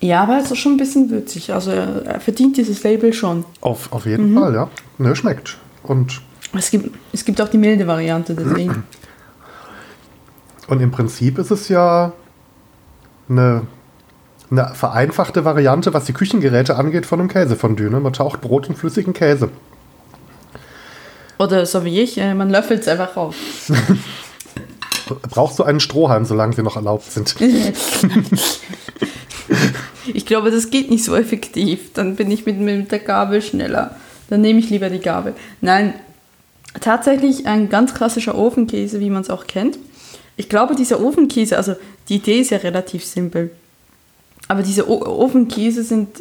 ja, 0.00 0.22
aber 0.22 0.38
es 0.38 0.50
ist 0.50 0.58
schon 0.58 0.72
ein 0.72 0.78
bisschen 0.78 1.10
würzig. 1.10 1.52
Also 1.52 1.72
er 1.72 2.20
verdient 2.20 2.56
dieses 2.56 2.82
Label 2.82 3.12
schon. 3.12 3.44
Auf, 3.60 3.92
auf 3.92 4.06
jeden 4.06 4.32
mhm. 4.32 4.38
Fall, 4.38 4.54
ja. 4.54 4.70
Ne, 4.98 5.14
schmeckt. 5.14 5.58
Und 5.82 6.22
es 6.56 6.70
gibt, 6.70 6.96
es 7.12 7.24
gibt 7.24 7.40
auch 7.40 7.48
die 7.48 7.58
milde 7.58 7.86
Variante, 7.86 8.34
deswegen. 8.34 8.84
Und 10.68 10.80
im 10.80 10.90
Prinzip 10.90 11.38
ist 11.38 11.50
es 11.50 11.68
ja 11.68 12.12
eine, 13.28 13.66
eine 14.50 14.74
vereinfachte 14.74 15.44
Variante, 15.44 15.92
was 15.92 16.04
die 16.04 16.12
Küchengeräte 16.12 16.76
angeht, 16.76 17.06
von 17.06 17.20
einem 17.20 17.28
Käsefondue. 17.28 17.90
Ne? 17.90 18.00
Man 18.00 18.12
taucht 18.12 18.40
Brot 18.40 18.68
in 18.68 18.76
flüssigen 18.76 19.12
Käse. 19.12 19.50
Oder 21.38 21.66
so 21.66 21.84
wie 21.84 22.00
ich, 22.00 22.18
äh, 22.18 22.34
man 22.34 22.50
löffelt 22.50 22.82
es 22.82 22.88
einfach 22.88 23.16
auf. 23.16 23.34
Brauchst 25.30 25.58
du 25.58 25.64
einen 25.64 25.80
Strohhalm, 25.80 26.24
solange 26.24 26.54
sie 26.54 26.62
noch 26.62 26.76
erlaubt 26.76 27.10
sind? 27.10 27.34
ich 30.14 30.24
glaube, 30.26 30.52
das 30.52 30.70
geht 30.70 30.90
nicht 30.90 31.04
so 31.04 31.16
effektiv. 31.16 31.92
Dann 31.94 32.14
bin 32.16 32.30
ich 32.30 32.46
mit, 32.46 32.58
mit 32.58 32.92
der 32.92 33.00
Gabel 33.00 33.42
schneller. 33.42 33.96
Dann 34.30 34.40
nehme 34.40 34.60
ich 34.60 34.70
lieber 34.70 34.88
die 34.88 35.00
Gabel. 35.00 35.34
Nein, 35.60 35.94
tatsächlich 36.80 37.46
ein 37.46 37.68
ganz 37.68 37.92
klassischer 37.94 38.36
Ofenkäse, 38.36 39.00
wie 39.00 39.10
man 39.10 39.22
es 39.22 39.30
auch 39.30 39.46
kennt. 39.46 39.78
Ich 40.36 40.48
glaube, 40.48 40.74
dieser 40.74 41.00
Ofenkäse, 41.00 41.56
also 41.56 41.74
die 42.08 42.16
Idee 42.16 42.40
ist 42.40 42.50
ja 42.50 42.58
relativ 42.58 43.04
simpel. 43.04 43.50
Aber 44.48 44.62
diese 44.62 44.88
o 44.88 45.02
Ofenkäse 45.02 45.82
sind 45.82 46.20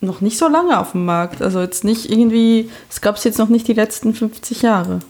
noch 0.00 0.20
nicht 0.20 0.38
so 0.38 0.48
lange 0.48 0.78
auf 0.78 0.92
dem 0.92 1.04
Markt. 1.04 1.42
Also 1.42 1.60
jetzt 1.60 1.84
nicht 1.84 2.10
irgendwie, 2.10 2.70
es 2.90 3.00
gab 3.00 3.16
es 3.16 3.24
jetzt 3.24 3.38
noch 3.38 3.48
nicht 3.48 3.66
die 3.66 3.72
letzten 3.72 4.14
50 4.14 4.62
Jahre. 4.62 5.00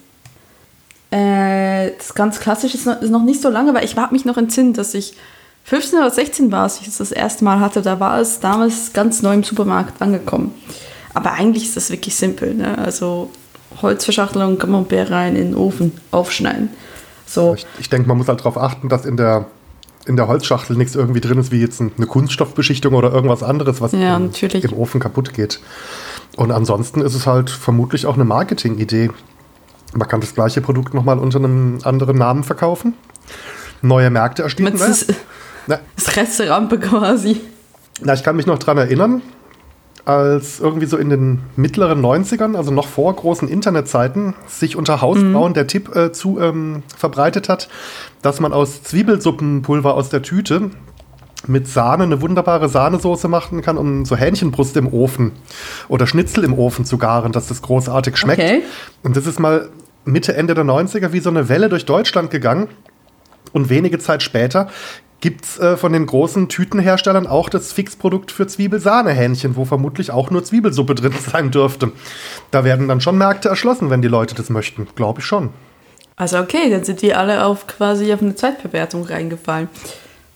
Äh, 1.11 1.93
das 1.97 2.15
ganz 2.15 2.41
klassisch 2.41 2.75
ist 2.75 2.87
noch, 2.87 3.01
ist 3.01 3.11
noch 3.11 3.23
nicht 3.23 3.41
so 3.41 3.49
lange, 3.49 3.75
weil 3.75 3.85
ich 3.85 3.97
habe 3.97 4.15
mich 4.15 4.25
noch 4.25 4.37
entsinnt, 4.37 4.79
dass 4.79 4.95
ich 4.95 5.15
15 5.65 5.99
oder 5.99 6.11
16 6.11 6.51
war, 6.51 6.65
als 6.65 6.81
ich 6.81 6.89
es 6.89 6.99
das 6.99 7.13
erste 7.13 7.45
Mal 7.45 7.61
hatte. 7.61 7.83
Da 7.83 8.01
war 8.01 8.19
es 8.21 8.41
damals 8.41 8.93
ganz 8.93 9.23
neu 9.23 9.35
im 9.35 9.45
Supermarkt 9.45 10.01
angekommen. 10.01 10.55
Aber 11.15 11.33
eigentlich 11.33 11.65
ist 11.65 11.77
das 11.77 11.91
wirklich 11.91 12.15
simpel. 12.15 12.55
Ne? 12.55 12.79
Also 12.79 13.31
Holzverschachtelung, 13.83 14.59
Camembert 14.59 15.11
rein 15.11 15.37
in 15.37 15.53
den 15.53 15.57
Ofen 15.57 15.93
aufschneiden. 16.11 16.71
So. 17.29 17.55
Ich, 17.55 17.67
ich 17.79 17.91
denke, 17.91 18.09
man 18.09 18.17
muss 18.17 18.29
halt 18.29 18.41
darauf 18.41 18.57
achten, 18.57 18.89
dass 18.89 19.05
in 19.05 19.17
der, 19.17 19.47
in 20.07 20.17
der 20.17 20.29
Holzschachtel 20.29 20.77
nichts 20.77 20.95
irgendwie 20.95 21.21
drin 21.21 21.39
ist, 21.39 21.53
wie 21.53 21.61
jetzt 21.61 21.81
eine 21.81 22.07
Kunststoffbeschichtung 22.07 22.95
oder 22.95 23.13
irgendwas 23.13 23.43
anderes, 23.43 23.81
was 23.81 23.93
ja, 23.93 24.17
im, 24.17 24.31
im, 24.33 24.73
Ofen 24.73 25.01
kaputt 25.01 25.35
geht. 25.35 25.61
Und 26.37 26.51
ansonsten 26.51 27.03
ist 27.03 27.15
es 27.15 27.27
halt 27.27 27.51
vermutlich 27.51 28.07
auch 28.07 28.15
eine 28.15 28.25
Marketingidee. 28.25 29.11
Man 29.95 30.09
kann 30.09 30.21
das 30.21 30.35
gleiche 30.35 30.61
Produkt 30.61 30.95
nochmal 30.95 31.19
unter 31.19 31.39
einem 31.39 31.79
anderen 31.83 32.17
Namen 32.17 32.45
verkaufen, 32.45 32.95
neue 33.83 34.11
Märkte 34.11 34.43
erschließen. 34.43 34.79
Das, 34.79 35.03
ist, 35.03 35.15
das 35.67 36.17
Restaurant 36.17 36.81
quasi. 36.81 37.41
Na, 38.01 38.15
ich 38.15 38.23
kann 38.23 38.37
mich 38.37 38.47
noch 38.47 38.59
daran 38.59 38.79
erinnern, 38.79 39.23
als 40.09 40.59
irgendwie 40.59 40.87
so 40.87 40.97
in 40.97 41.11
den 41.11 41.41
mittleren 41.55 42.01
90ern, 42.01 42.57
also 42.57 42.71
noch 42.71 42.87
vor 42.87 43.15
großen 43.15 43.47
Internetzeiten, 43.47 44.33
sich 44.47 44.75
unter 44.75 45.03
Hausfrauen 45.03 45.51
mhm. 45.51 45.55
der 45.55 45.67
Tipp 45.67 45.95
äh, 45.95 46.13
zu 46.13 46.41
ähm, 46.41 46.83
verbreitet 46.97 47.51
hat, 47.51 47.69
dass 48.23 48.41
man 48.41 48.55
aus 48.55 48.83
Zwiebelsuppenpulver 48.83 49.93
aus 49.93 50.09
der 50.09 50.23
Tüte 50.23 50.71
mit 51.47 51.69
Sahne 51.69 52.05
eine 52.05 52.23
wunderbare 52.23 52.71
Sahnesoße 52.71 53.29
machen 53.29 53.61
kann, 53.61 53.77
um 53.77 54.07
so 54.07 54.17
Hähnchenbrust 54.17 54.79
im 54.79 54.91
Ofen 54.91 55.33
oder 55.89 56.07
Schnitzel 56.07 56.43
im 56.43 56.55
Ofen 56.55 56.87
zu 56.87 56.97
garen, 56.97 57.33
dass 57.33 57.49
das 57.49 57.61
großartig 57.61 58.17
schmeckt. 58.17 58.41
Okay. 58.41 58.63
Und 59.03 59.15
das 59.15 59.27
ist 59.27 59.39
mal 59.39 59.69
Mitte, 60.07 60.35
Ende 60.35 60.55
der 60.55 60.65
90er 60.65 61.13
wie 61.13 61.21
so 61.21 61.29
eine 61.29 61.51
Welle 61.51 61.69
durch 61.69 61.85
Deutschland 61.85 62.31
gegangen. 62.31 62.69
Und 63.53 63.69
wenige 63.69 63.99
Zeit 63.99 64.23
später 64.23 64.69
gibt 65.21 65.45
es 65.45 65.59
äh, 65.59 65.77
von 65.77 65.93
den 65.93 66.07
großen 66.07 66.49
Tütenherstellern 66.49 67.27
auch 67.27 67.49
das 67.49 67.73
Fixprodukt 67.73 68.31
für 68.31 68.47
Zwiebelsahnehähnchen, 68.47 69.57
wo 69.57 69.65
vermutlich 69.65 70.11
auch 70.11 70.31
nur 70.31 70.45
Zwiebelsuppe 70.45 70.95
drin 70.95 71.15
sein 71.33 71.51
dürfte. 71.51 71.93
Da 72.51 72.65
werden 72.65 72.89
dann 72.89 73.01
schon 73.01 73.19
Märkte 73.19 73.49
erschlossen, 73.49 73.91
wenn 73.91 74.03
die 74.03 74.09
Leute 74.09 74.35
das 74.35 74.51
möchten. 74.51 74.87
Glaube 74.95 75.21
ich 75.21 75.27
schon. 75.27 75.51
Also 76.17 76.39
okay, 76.39 76.71
dann 76.71 76.85
sind 76.85 77.03
die 77.03 77.15
alle 77.15 77.45
auf 77.45 77.67
quasi 77.67 78.13
auf 78.13 78.23
eine 78.23 78.35
Zweitverwertung 78.35 79.05
reingefallen. 79.05 79.69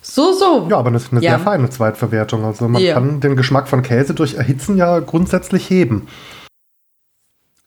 So, 0.01 0.33
so. 0.33 0.67
Ja, 0.69 0.79
aber 0.79 0.89
eine, 0.89 1.01
eine 1.11 1.21
ja. 1.21 1.31
sehr 1.31 1.39
feine 1.39 1.71
Zweitverwertung. 1.71 2.45
Also 2.45 2.69
man 2.69 2.83
ja. 2.83 2.95
kann 2.95 3.21
den 3.21 3.37
Geschmack 3.37 3.69
von 3.69 3.83
Käse 3.83 4.15
durch 4.15 4.35
Erhitzen 4.35 4.77
ja 4.77 4.99
grundsätzlich 4.99 5.71
heben. 5.71 6.09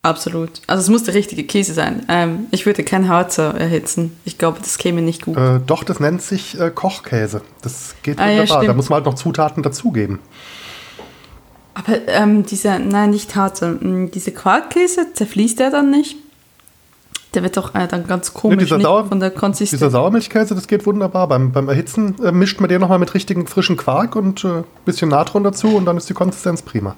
Absolut. 0.06 0.50
Also 0.68 0.82
es 0.82 0.90
muss 0.90 1.04
der 1.04 1.16
richtige 1.16 1.44
Käse 1.44 1.74
sein. 1.74 2.06
Ähm, 2.10 2.46
ich 2.52 2.66
würde 2.66 2.84
kein 2.84 3.08
Harzer 3.10 3.56
erhitzen. 3.60 4.16
Ich 4.24 4.38
glaube, 4.38 4.60
das 4.62 4.78
käme 4.78 5.02
nicht 5.02 5.24
gut. 5.24 5.36
Äh, 5.36 5.60
doch, 5.66 5.84
das 5.84 6.00
nennt 6.00 6.22
sich 6.22 6.60
äh, 6.60 6.70
Kochkäse. 6.70 7.42
Das 7.64 7.96
geht 8.04 8.20
Ah, 8.20 8.26
ja, 8.30 8.40
wunderbar. 8.42 8.58
da 8.58 8.64
stimmt. 8.64 8.78
muss 8.78 8.90
man 8.90 8.96
halt 8.98 9.06
noch 9.08 9.16
Zutaten 9.16 9.64
dazugeben. 9.64 10.20
Aber 11.74 12.08
ähm, 12.08 12.46
dieser, 12.46 12.80
nein, 12.80 13.10
nicht 13.10 13.36
Harzer, 13.36 13.76
mh, 13.82 14.10
diese 14.14 14.32
Quarkkäse, 14.32 15.08
zerfließt 15.14 15.60
der 15.60 15.72
dann 15.72 15.90
nicht? 15.92 16.18
Der 17.34 17.44
wird 17.44 17.58
doch 17.58 17.76
äh, 17.76 17.86
dann 17.88 18.08
ganz 18.08 18.34
komisch 18.34 18.60
dieser 18.60 18.78
nicht 18.78 18.86
Sauer- 18.86 19.08
von 19.08 19.20
der 19.20 19.32
Dieser 19.32 19.40
Konsistenz. 19.42 19.92
Sauermilchkäse, 19.92 20.56
das 20.56 20.68
geht 20.68 20.86
wunderbar. 20.86 21.28
Beim, 21.28 21.52
beim 21.52 21.68
Erhitzen 21.68 22.16
äh, 22.24 22.32
mischt 22.32 22.62
man 22.62 22.70
den 22.70 22.80
nochmal 22.80 23.00
mit 23.00 23.14
richtigen 23.14 23.46
frischen 23.48 23.76
Quark 23.76 24.16
und 24.16 24.46
ein 24.46 24.60
äh, 24.62 24.64
bisschen 24.86 25.10
Natron 25.10 25.44
dazu 25.44 25.76
und 25.76 25.86
dann 25.86 25.98
ist 25.98 26.08
die 26.10 26.14
Konsistenz 26.14 26.62
prima. 26.62 26.96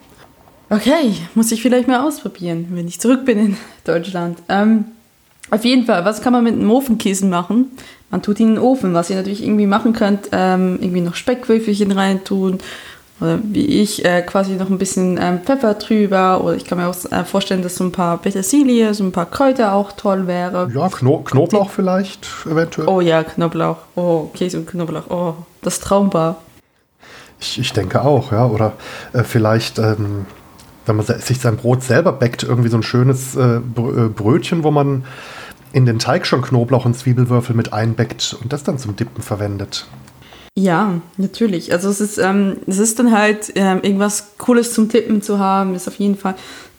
Okay, 0.69 1.13
muss 1.33 1.51
ich 1.51 1.61
vielleicht 1.61 1.87
mal 1.87 2.05
ausprobieren, 2.05 2.67
wenn 2.71 2.87
ich 2.87 2.99
zurück 2.99 3.25
bin 3.25 3.37
in 3.37 3.57
Deutschland. 3.85 4.39
Ähm, 4.49 4.85
auf 5.49 5.63
jeden 5.63 5.85
Fall, 5.85 6.03
was 6.03 6.21
kann 6.21 6.33
man 6.33 6.43
mit 6.43 6.53
einem 6.53 6.69
Ofenkäse 6.69 7.25
machen? 7.25 7.71
Man 8.09 8.21
tut 8.21 8.39
ihn 8.39 8.49
in 8.49 8.55
den 8.55 8.63
Ofen, 8.63 8.93
was 8.93 9.09
ihr 9.09 9.15
natürlich 9.15 9.43
irgendwie 9.43 9.65
machen 9.65 9.93
könnt, 9.93 10.29
ähm, 10.31 10.77
irgendwie 10.81 11.01
noch 11.01 11.15
Speckwürfelchen 11.15 11.91
reintun 11.91 12.59
oder 13.19 13.39
wie 13.43 13.65
ich 13.81 14.05
äh, 14.05 14.21
quasi 14.21 14.53
noch 14.53 14.69
ein 14.69 14.77
bisschen 14.77 15.17
ähm, 15.19 15.39
Pfeffer 15.41 15.73
drüber 15.73 16.41
oder 16.43 16.55
ich 16.55 16.65
kann 16.65 16.77
mir 16.77 16.87
auch 16.87 16.95
äh, 17.11 17.23
vorstellen, 17.25 17.63
dass 17.63 17.75
so 17.75 17.83
ein 17.83 17.91
paar 17.91 18.17
Petersilie, 18.17 18.93
so 18.93 19.03
ein 19.03 19.11
paar 19.11 19.25
Kräuter 19.25 19.73
auch 19.73 19.93
toll 19.93 20.27
wäre. 20.27 20.69
Ja, 20.73 20.87
Kno 20.89 21.19
Knoblauch 21.19 21.69
vielleicht 21.69 22.27
eventuell. 22.45 22.87
Oh 22.87 23.01
ja, 23.01 23.23
Knoblauch. 23.23 23.77
Oh, 23.95 24.29
Käse 24.33 24.59
und 24.59 24.67
Knoblauch. 24.67 25.09
Oh, 25.09 25.33
das 25.61 25.79
Traumbar. 25.79 26.41
Ich, 27.39 27.59
ich 27.59 27.73
denke 27.73 28.01
auch, 28.01 28.31
ja. 28.31 28.45
Oder 28.45 28.73
äh, 29.13 29.23
vielleicht, 29.23 29.79
ähm, 29.79 30.25
wenn 30.87 30.95
man 30.95 31.05
sich 31.05 31.39
sein 31.39 31.57
Brot 31.57 31.83
selber 31.83 32.11
backt, 32.11 32.43
irgendwie 32.43 32.69
so 32.69 32.77
ein 32.77 32.83
schönes 32.83 33.35
äh, 33.35 33.57
äh, 33.57 33.59
Brötchen, 33.61 34.63
wo 34.63 34.71
man 34.71 35.05
in 35.73 35.85
den 35.85 35.99
Teig 35.99 36.25
schon 36.25 36.41
Knoblauch 36.41 36.85
und 36.85 36.95
Zwiebelwürfel 36.95 37.55
mit 37.55 37.73
einbeckt 37.73 38.35
und 38.41 38.53
das 38.53 38.63
dann 38.63 38.77
zum 38.77 38.95
Dippen 38.95 39.21
verwendet. 39.21 39.87
Ja, 40.55 41.01
natürlich. 41.17 41.71
Also 41.71 41.89
es 41.89 42.01
ist, 42.01 42.17
ähm, 42.17 42.57
es 42.65 42.79
ist 42.79 42.97
dann 42.97 43.11
halt 43.11 43.51
ähm, 43.55 43.81
irgendwas 43.83 44.37
Cooles 44.37 44.73
zum 44.73 44.89
Tippen 44.89 45.21
zu 45.21 45.37
haben, 45.37 45.75
ist 45.75 45.87
auf 45.87 45.95
jeden 45.95 46.17
Fall, 46.17 46.35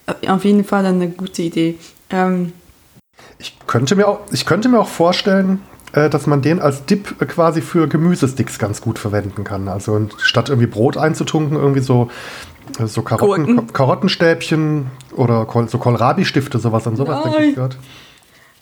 äh, 0.06 0.28
auf 0.28 0.44
jeden 0.44 0.64
Fall 0.64 0.84
eine 0.84 1.08
gute 1.08 1.42
Idee. 1.42 1.78
Ähm, 2.10 2.52
Ich 3.38 3.56
könnte 3.68 3.94
mir 3.94 4.08
auch, 4.08 4.20
ich 4.32 4.46
könnte 4.46 4.68
mir 4.68 4.80
auch 4.80 4.88
vorstellen, 4.88 5.60
dass 5.92 6.26
man 6.26 6.42
den 6.42 6.60
als 6.60 6.84
Dip 6.84 7.20
äh, 7.20 7.26
quasi 7.26 7.62
für 7.62 7.88
Gemüsesticks 7.88 8.58
ganz 8.58 8.80
gut 8.80 8.98
verwenden 8.98 9.44
kann. 9.44 9.68
Also 9.68 10.08
statt 10.18 10.48
irgendwie 10.48 10.66
Brot 10.66 10.96
einzutunken, 10.96 11.56
irgendwie 11.56 11.80
so, 11.80 12.10
äh, 12.78 12.86
so 12.86 13.02
Karotten, 13.02 13.46
Gurken. 13.46 13.72
Karottenstäbchen 13.72 14.86
oder 15.16 15.46
so 15.68 15.78
Kohlrabi-Stifte, 15.78 16.58
sowas 16.58 16.86
an 16.86 16.96
sowas 16.96 17.22
denke 17.22 17.38
Nein. 17.38 17.48
ich 17.50 17.54
gehört. 17.54 17.78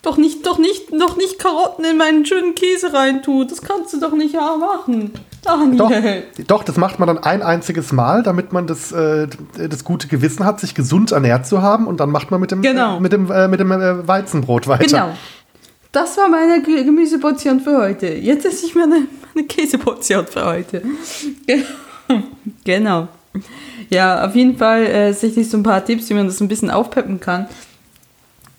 doch 0.01 0.17
nicht, 0.17 0.45
doch 0.45 0.57
nicht, 0.57 0.91
doch 0.93 1.17
nicht 1.17 1.37
Karotten 1.39 1.83
in 1.85 1.97
meinen 1.97 2.25
schönen 2.25 2.55
Käse 2.55 2.93
reintun. 2.93 3.47
Das 3.49 3.61
kannst 3.61 3.93
du 3.93 3.99
doch 3.99 4.13
nicht 4.13 4.33
machen. 4.35 5.11
Doch, 5.43 5.89
Daniel. 5.89 6.23
doch, 6.47 6.63
das 6.63 6.77
macht 6.77 6.99
man 6.99 7.07
dann 7.07 7.19
ein 7.19 7.41
einziges 7.41 7.91
Mal, 7.93 8.23
damit 8.23 8.51
man 8.53 8.67
das, 8.67 8.91
äh, 8.91 9.27
das 9.69 9.83
gute 9.83 10.07
Gewissen 10.07 10.45
hat, 10.45 10.59
sich 10.59 10.75
gesund 10.75 11.11
ernährt 11.11 11.45
zu 11.47 11.61
haben. 11.61 11.87
Und 11.87 11.99
dann 11.99 12.09
macht 12.09 12.31
man 12.31 12.41
mit 12.41 12.51
dem, 12.51 12.61
Genau. 12.61 12.97
äh, 12.97 12.99
mit 12.99 13.11
dem, 13.13 13.31
äh, 13.31 13.47
mit 13.47 13.59
dem 13.59 13.71
äh, 13.71 14.07
Weizenbrot 14.07 14.67
weiter. 14.67 14.85
Genau. 14.85 15.09
Das 15.91 16.17
war 16.17 16.29
meine 16.29 16.61
Ge- 16.61 16.83
Gemüseportion 16.83 17.59
für 17.61 17.77
heute. 17.77 18.07
Jetzt 18.07 18.45
esse 18.45 18.65
ich 18.65 18.75
meine, 18.75 19.07
meine 19.33 19.47
Käseportion 19.47 20.27
für 20.27 20.45
heute. 20.45 20.81
genau. 22.63 23.07
Ja, 23.89 24.25
auf 24.25 24.35
jeden 24.35 24.57
Fall 24.57 24.85
äh, 24.85 25.13
sicherlich 25.13 25.49
so 25.49 25.57
ein 25.57 25.63
paar 25.63 25.83
Tipps, 25.85 26.09
wie 26.09 26.13
man 26.13 26.27
das 26.27 26.41
ein 26.41 26.47
bisschen 26.47 26.69
aufpeppen 26.71 27.19
kann. 27.19 27.47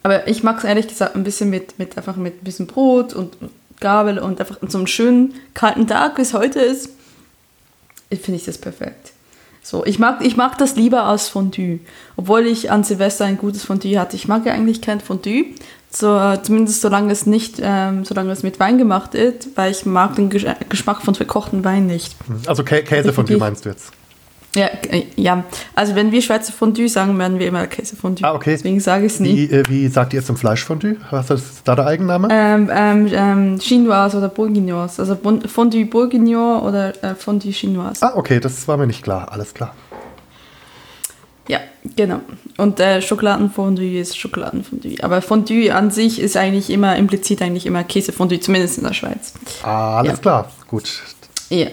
Aber 0.02 0.26
ich 0.28 0.42
mag 0.42 0.58
es 0.58 0.64
ehrlich 0.64 0.88
gesagt 0.88 1.16
ein 1.16 1.24
bisschen 1.24 1.50
mit, 1.50 1.78
mit 1.78 1.96
einfach 1.96 2.16
mit 2.16 2.40
ein 2.42 2.44
bisschen 2.44 2.66
Brot 2.66 3.12
und 3.14 3.36
Gabel 3.80 4.18
und 4.18 4.40
einfach 4.40 4.58
so 4.66 4.78
einem 4.78 4.86
schönen 4.86 5.34
kalten 5.54 5.86
Tag, 5.86 6.16
wie 6.18 6.22
es 6.22 6.34
heute 6.34 6.60
ist, 6.60 6.90
finde 8.10 8.36
ich 8.36 8.44
das 8.44 8.58
perfekt. 8.58 9.12
So, 9.62 9.84
ich 9.84 9.98
mag, 9.98 10.24
ich 10.24 10.36
mag 10.36 10.56
das 10.56 10.76
lieber 10.76 11.02
als 11.04 11.28
Fondue. 11.28 11.80
Obwohl 12.16 12.46
ich 12.46 12.70
an 12.70 12.84
Silvester 12.84 13.26
ein 13.26 13.36
gutes 13.36 13.64
Fondue 13.64 13.98
hatte. 13.98 14.16
Ich 14.16 14.26
mag 14.26 14.46
ja 14.46 14.52
eigentlich 14.54 14.80
kein 14.80 15.00
Fondue. 15.00 15.44
So, 15.90 16.36
zumindest 16.42 16.82
solange 16.82 17.12
es 17.12 17.24
nicht, 17.26 17.56
ähm, 17.62 18.04
solange 18.04 18.30
es 18.30 18.42
mit 18.42 18.60
Wein 18.60 18.76
gemacht 18.78 19.14
ist, 19.14 19.48
weil 19.56 19.70
ich 19.70 19.86
mag 19.86 20.16
den 20.16 20.28
Gesch 20.28 20.44
Geschmack 20.68 21.02
von 21.02 21.14
verkochten 21.14 21.64
Wein 21.64 21.86
nicht. 21.86 22.14
Also 22.46 22.62
Kä 22.62 22.82
Käse 22.82 23.12
von 23.12 23.24
dir 23.24 23.34
Definitiv. 23.34 23.40
meinst 23.40 23.64
du 23.64 23.68
jetzt? 23.70 23.92
Ja, 24.54 24.66
äh, 24.90 25.04
ja. 25.16 25.44
Also 25.74 25.94
wenn 25.94 26.10
wir 26.10 26.22
Schweizer 26.22 26.52
Fondue 26.52 26.88
sagen, 26.88 27.18
werden 27.18 27.38
wir 27.38 27.46
immer 27.46 27.66
Käsefondue. 27.66 28.26
Ah, 28.26 28.34
okay. 28.34 28.50
Deswegen 28.50 28.80
sage 28.80 29.06
ich 29.06 29.12
es 29.12 29.20
nie. 29.20 29.50
Wie, 29.50 29.54
äh, 29.54 29.62
wie 29.68 29.88
sagt 29.88 30.12
ihr 30.12 30.18
jetzt 30.18 30.26
zum 30.26 30.36
Fleischfondue? 30.36 30.96
Was 31.10 31.30
ist 31.30 31.62
da 31.64 31.74
der 31.74 31.86
Eigenname? 31.86 32.28
Ähm, 32.30 32.70
ähm, 32.72 33.08
ähm, 33.12 33.58
Chinoise 33.60 34.16
oder 34.16 34.28
Bourguignon. 34.28 34.88
Also 34.96 35.16
Fondue 35.46 35.84
Bourguignon 35.84 36.62
oder 36.62 36.92
äh, 37.04 37.14
Fondue 37.14 37.52
Chinoise. 37.52 38.02
Ah, 38.02 38.12
okay, 38.14 38.40
das 38.40 38.66
war 38.66 38.76
mir 38.76 38.86
nicht 38.86 39.02
klar. 39.02 39.30
Alles 39.30 39.54
klar. 39.54 39.74
Ja, 41.48 41.60
genau. 41.96 42.20
Und 42.58 42.78
äh, 42.80 43.00
Schokoladenfondue 43.00 43.98
ist 44.00 44.18
Schokoladenfondue. 44.18 44.96
Aber 45.02 45.22
Fondue 45.22 45.70
an 45.74 45.90
sich 45.90 46.20
ist 46.20 46.36
eigentlich 46.36 46.70
immer, 46.70 46.96
implizit 46.96 47.40
eigentlich 47.42 47.66
immer 47.66 47.84
Käsefondue, 47.84 48.40
zumindest 48.40 48.78
in 48.78 48.84
der 48.84 48.92
Schweiz. 48.92 49.32
Alles 49.62 50.12
Ja. 50.12 50.16
klar. 50.18 50.52
Gut. 50.68 51.02
Ja, 51.48 51.68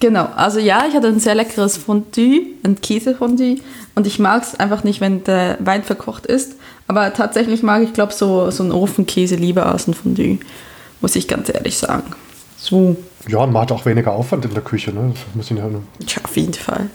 genau. 0.00 0.28
Also 0.34 0.58
ja, 0.60 0.84
ich 0.88 0.94
hatte 0.94 1.08
ein 1.08 1.20
sehr 1.20 1.34
leckeres 1.34 1.76
Fondue, 1.76 2.46
ein 2.62 2.80
Käsefondue. 2.80 3.58
Und 3.94 4.06
ich 4.06 4.18
mag 4.18 4.42
es 4.42 4.58
einfach 4.58 4.84
nicht, 4.84 5.00
wenn 5.00 5.24
der 5.24 5.58
Wein 5.60 5.82
verkocht 5.84 6.24
ist. 6.26 6.54
Aber 6.86 7.12
tatsächlich 7.12 7.62
mag 7.62 7.82
ich, 7.82 7.92
glaube 7.92 8.14
so, 8.14 8.50
so 8.50 8.62
einen 8.62 8.72
Ofenkäse 8.72 9.34
lieber 9.36 9.66
als 9.66 9.86
ein 9.86 9.94
Fondue. 9.94 10.38
Muss 11.00 11.16
ich 11.16 11.28
ganz 11.28 11.48
ehrlich 11.52 11.76
sagen. 11.76 12.14
So, 12.56 12.96
Ja, 13.28 13.46
man 13.46 13.62
hat 13.62 13.72
auch 13.72 13.84
weniger 13.84 14.12
Aufwand 14.12 14.44
in 14.46 14.54
der 14.54 14.62
Küche. 14.62 14.92
Ne? 14.92 15.12
Das 15.12 15.22
muss 15.34 15.50
ich 15.50 15.56
ja 15.58 15.68
tja, 16.06 16.22
auf 16.24 16.36
jeden 16.36 16.54
Fall. 16.54 16.88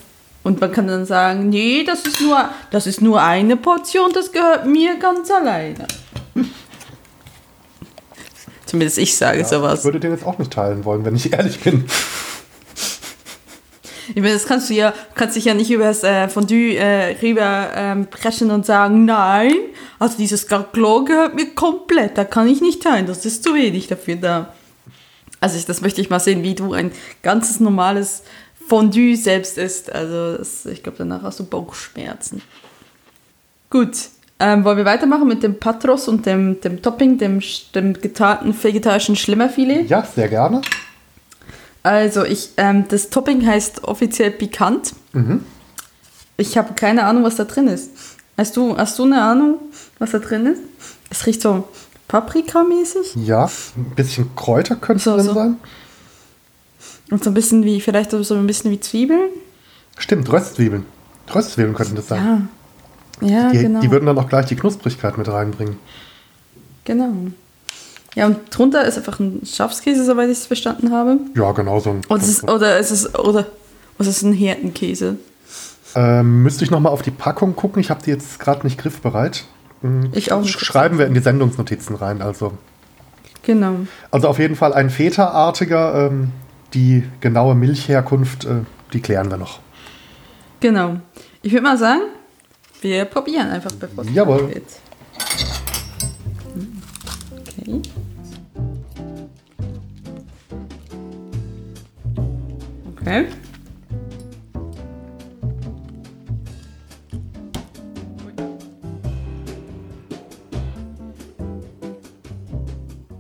Und 0.44 0.60
man 0.60 0.72
kann 0.72 0.88
dann 0.88 1.06
sagen, 1.06 1.50
nee, 1.50 1.84
das 1.86 2.06
ist 2.06 2.20
nur, 2.20 2.50
das 2.72 2.86
ist 2.86 3.02
nur 3.02 3.22
eine 3.22 3.56
Portion, 3.56 4.12
das 4.14 4.32
gehört 4.32 4.66
mir 4.66 4.98
ganz 5.00 5.32
alleine. 5.32 5.88
Zumindest 8.66 8.98
ich 8.98 9.16
sage 9.16 9.42
Ich 9.42 9.48
sowas. 9.48 9.84
würde 9.86 10.00
den 10.00 10.12
jetzt 10.12 10.26
auch 10.26 10.38
nicht 10.40 10.52
teilen 10.52 10.84
wollen, 10.84 11.06
wenn 11.06 11.16
ich 11.16 11.32
ehrlich 11.32 11.60
bin. 11.60 11.86
Ich 14.10 14.16
meine, 14.22 14.34
das 14.34 14.46
kannst 14.46 14.70
du 14.70 14.74
ja, 14.74 14.94
kannst 15.16 15.38
dich 15.38 15.46
ja 15.46 15.54
nicht 15.54 15.72
über 15.72 15.86
das 15.86 16.04
äh, 16.04 16.28
Fondue 16.28 16.76
äh, 16.76 17.16
rüber 17.22 17.70
ähm, 17.74 18.08
preschen 18.08 18.52
und 18.52 18.66
sagen, 18.66 19.06
nein, 19.06 19.54
also 19.98 20.18
dieses 20.18 20.48
Gaglo 20.48 21.06
gehört 21.06 21.36
mir 21.36 21.56
komplett, 21.56 22.18
da 22.18 22.26
kann 22.26 22.48
ich 22.50 22.60
nicht 22.60 22.84
teilen, 22.84 23.06
das 23.06 23.26
ist 23.26 23.44
zu 23.46 23.54
wenig 23.56 23.88
dafür 23.88 24.18
da. 24.18 24.54
Also 25.40 25.58
ich, 25.58 25.66
das 25.66 25.80
möchte 25.82 26.02
ich 26.02 26.10
mal 26.10 26.20
sehen, 26.20 26.44
wie 26.44 26.54
du 26.54 26.74
ein 26.74 26.92
ganzes 27.22 27.60
normales 27.62 28.24
Fondue 28.68 29.16
selbst 29.16 29.58
isst. 29.58 29.92
Also 29.92 30.38
das, 30.38 30.66
ich 30.66 30.84
glaube, 30.84 30.98
danach 31.00 31.24
hast 31.24 31.40
du 31.40 31.46
Bauchschmerzen. 31.46 32.42
Gut, 33.70 33.92
ähm, 34.40 34.64
wollen 34.64 34.78
wir 34.78 34.86
weitermachen 34.86 35.28
mit 35.28 35.42
dem 35.44 35.60
Patros 35.60 36.08
und 36.08 36.26
dem, 36.26 36.60
dem 36.62 36.82
Topping, 36.82 37.18
dem, 37.18 37.42
dem 37.76 37.94
getarnten 37.94 38.54
vegetarischen 38.62 39.16
Schlimmerfilet? 39.16 39.90
Ja, 39.90 40.04
sehr 40.16 40.28
gerne. 40.30 40.62
Also, 41.82 42.24
ich, 42.24 42.52
ähm, 42.58 42.86
das 42.88 43.10
Topping 43.10 43.46
heißt 43.46 43.84
offiziell 43.84 44.32
pikant. 44.32 44.94
Ich 46.38 46.58
habe 46.58 46.74
keine 46.76 47.04
Ahnung, 47.06 47.24
was 47.24 47.36
da 47.36 47.44
drin 47.44 47.68
ist. 47.68 47.92
Hast 48.38 48.56
du, 48.58 48.78
hast 48.78 48.98
du 48.98 49.04
eine 49.04 49.22
Ahnung, 49.22 49.60
was 50.00 50.12
da 50.12 50.20
drin 50.20 50.46
ist? 50.46 50.62
Es 51.10 51.26
riecht 51.26 51.42
so 51.42 51.68
Paprika-mäßig 52.08 53.16
Ja, 53.26 53.46
ein 53.78 53.92
bisschen 53.96 54.36
Kräuter 54.36 54.76
könnte 54.76 55.04
So, 55.04 55.16
drin 55.16 55.26
so. 55.26 55.34
sein. 55.34 55.58
Und 57.14 57.24
so 57.24 57.30
ein 57.30 57.34
bisschen 57.34 57.64
wie, 57.64 57.80
vielleicht 57.80 58.12
so 58.12 58.18
ein 58.36 58.48
bisschen 58.48 58.72
wie 58.72 58.80
Zwiebeln. 58.80 59.30
Stimmt, 59.98 60.32
Röstzwiebeln. 60.32 60.86
Röstzwiebeln 61.34 61.76
könnten 61.76 61.96
das 61.96 62.08
sein. 62.08 62.50
Ja, 63.22 63.28
ja 63.28 63.52
die, 63.52 63.60
genau. 63.60 63.80
die 63.80 63.92
würden 63.92 64.06
dann 64.08 64.18
auch 64.18 64.28
gleich 64.28 64.48
die 64.48 64.56
Knusprigkeit 64.56 65.18
mit 65.18 65.28
reinbringen. 65.30 65.78
genau. 66.84 67.12
Ja, 68.16 68.28
und 68.28 68.38
drunter 68.52 68.86
ist 68.86 68.98
einfach 68.98 69.20
ein 69.20 69.42
Schafskäse, 69.44 70.06
soweit 70.06 70.30
ich 70.30 70.38
es 70.38 70.46
verstanden 70.46 70.92
habe. 70.92 71.18
Ja, 71.36 71.52
genau 71.52 71.80
so 71.80 71.90
ein. 71.92 72.02
Oder 72.10 72.22
ist 72.22 72.28
es, 72.30 72.44
oder 72.44 72.78
ist 72.78 72.92
es, 72.92 73.16
oder, 73.16 73.46
oder 73.98 74.08
ist 74.08 74.08
es 74.08 74.22
ein 74.22 74.34
Hirtenkäse? 74.34 75.18
Ähm, 75.96 76.44
müsste 76.44 76.64
ich 76.64 76.70
nochmal 76.70 76.92
auf 76.92 77.02
die 77.02 77.10
Packung 77.12 77.56
gucken. 77.56 77.80
Ich 77.80 77.90
habe 77.90 78.04
die 78.04 78.12
jetzt 78.12 78.40
gerade 78.40 78.68
nicht 78.68 78.78
griffbereit. 78.80 79.46
Hm, 79.82 80.10
Ich 80.14 80.32
auch 80.32 80.42
nicht. 80.42 80.56
sch- 80.58 80.64
Schreiben 80.64 81.00
wir 81.00 81.08
in 81.08 81.16
die 81.16 81.22
Sendungsnotizen 81.22 81.96
rein. 81.96 82.22
Also, 82.22 82.54
Genau. 83.42 83.78
also 84.12 84.28
auf 84.28 84.38
jeden 84.38 84.56
Fall 84.56 84.74
ein 84.74 84.92
Feta-artiger. 84.92 86.08
Ähm, 86.12 86.32
die 86.74 87.04
genaue 87.20 87.56
Milchherkunft, 87.56 88.46
äh, 88.46 88.62
die 88.92 89.02
klären 89.02 89.30
wir 89.30 89.38
noch. 89.38 89.60
Genau. 90.60 90.98
Ich 91.42 91.52
würde 91.52 91.64
mal 91.64 91.78
sagen, 91.78 92.02
wir 92.82 93.06
probieren 93.06 93.50
einfach, 93.50 93.72
bevor 93.74 94.04
es 94.04 94.14
Jawohl. 94.14 94.48
geht. 94.48 94.64
Hm, 96.54 96.82
okay. 97.40 97.82
Okay. 103.02 103.28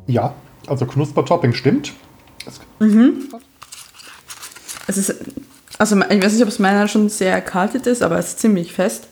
Ja, 0.07 0.33
also 0.67 0.85
Knuspertopping 0.85 1.53
stimmt. 1.53 1.93
Mhm. 2.79 3.29
Es 4.87 4.97
ist, 4.97 5.15
also 5.77 5.97
ich 5.97 6.23
weiß 6.23 6.33
nicht, 6.33 6.41
ob 6.41 6.49
es 6.49 6.59
meiner 6.59 6.87
schon 6.87 7.09
sehr 7.09 7.31
erkaltet 7.31 7.87
ist, 7.87 8.01
aber 8.01 8.17
es 8.17 8.29
ist 8.29 8.39
ziemlich 8.39 8.73
fest. 8.73 9.07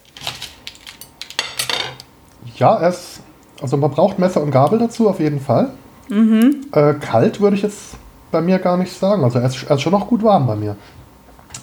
Ja, 2.58 2.88
es, 2.88 3.20
also 3.62 3.78
man 3.78 3.92
braucht 3.92 4.20
Messer 4.20 4.42
und 4.42 4.52
Gabel 4.52 4.80
dazu 4.80 5.10
auf 5.10 5.20
jeden 5.20 5.40
Fall. 5.40 5.72
Äh, 6.74 6.96
kalt 6.96 7.40
würde 7.40 7.56
ich 7.56 7.62
jetzt 7.62 7.96
bei 8.32 8.42
mir 8.42 8.60
gar 8.60 8.78
nicht 8.78 8.94
sagen. 8.94 9.24
Also 9.24 9.40
er 9.40 9.46
ist, 9.46 9.64
er 9.64 9.76
ist 9.76 9.82
schon 9.82 9.94
noch 9.94 10.08
gut 10.08 10.24
warm 10.24 10.48
bei 10.48 10.56
mir. 10.56 10.76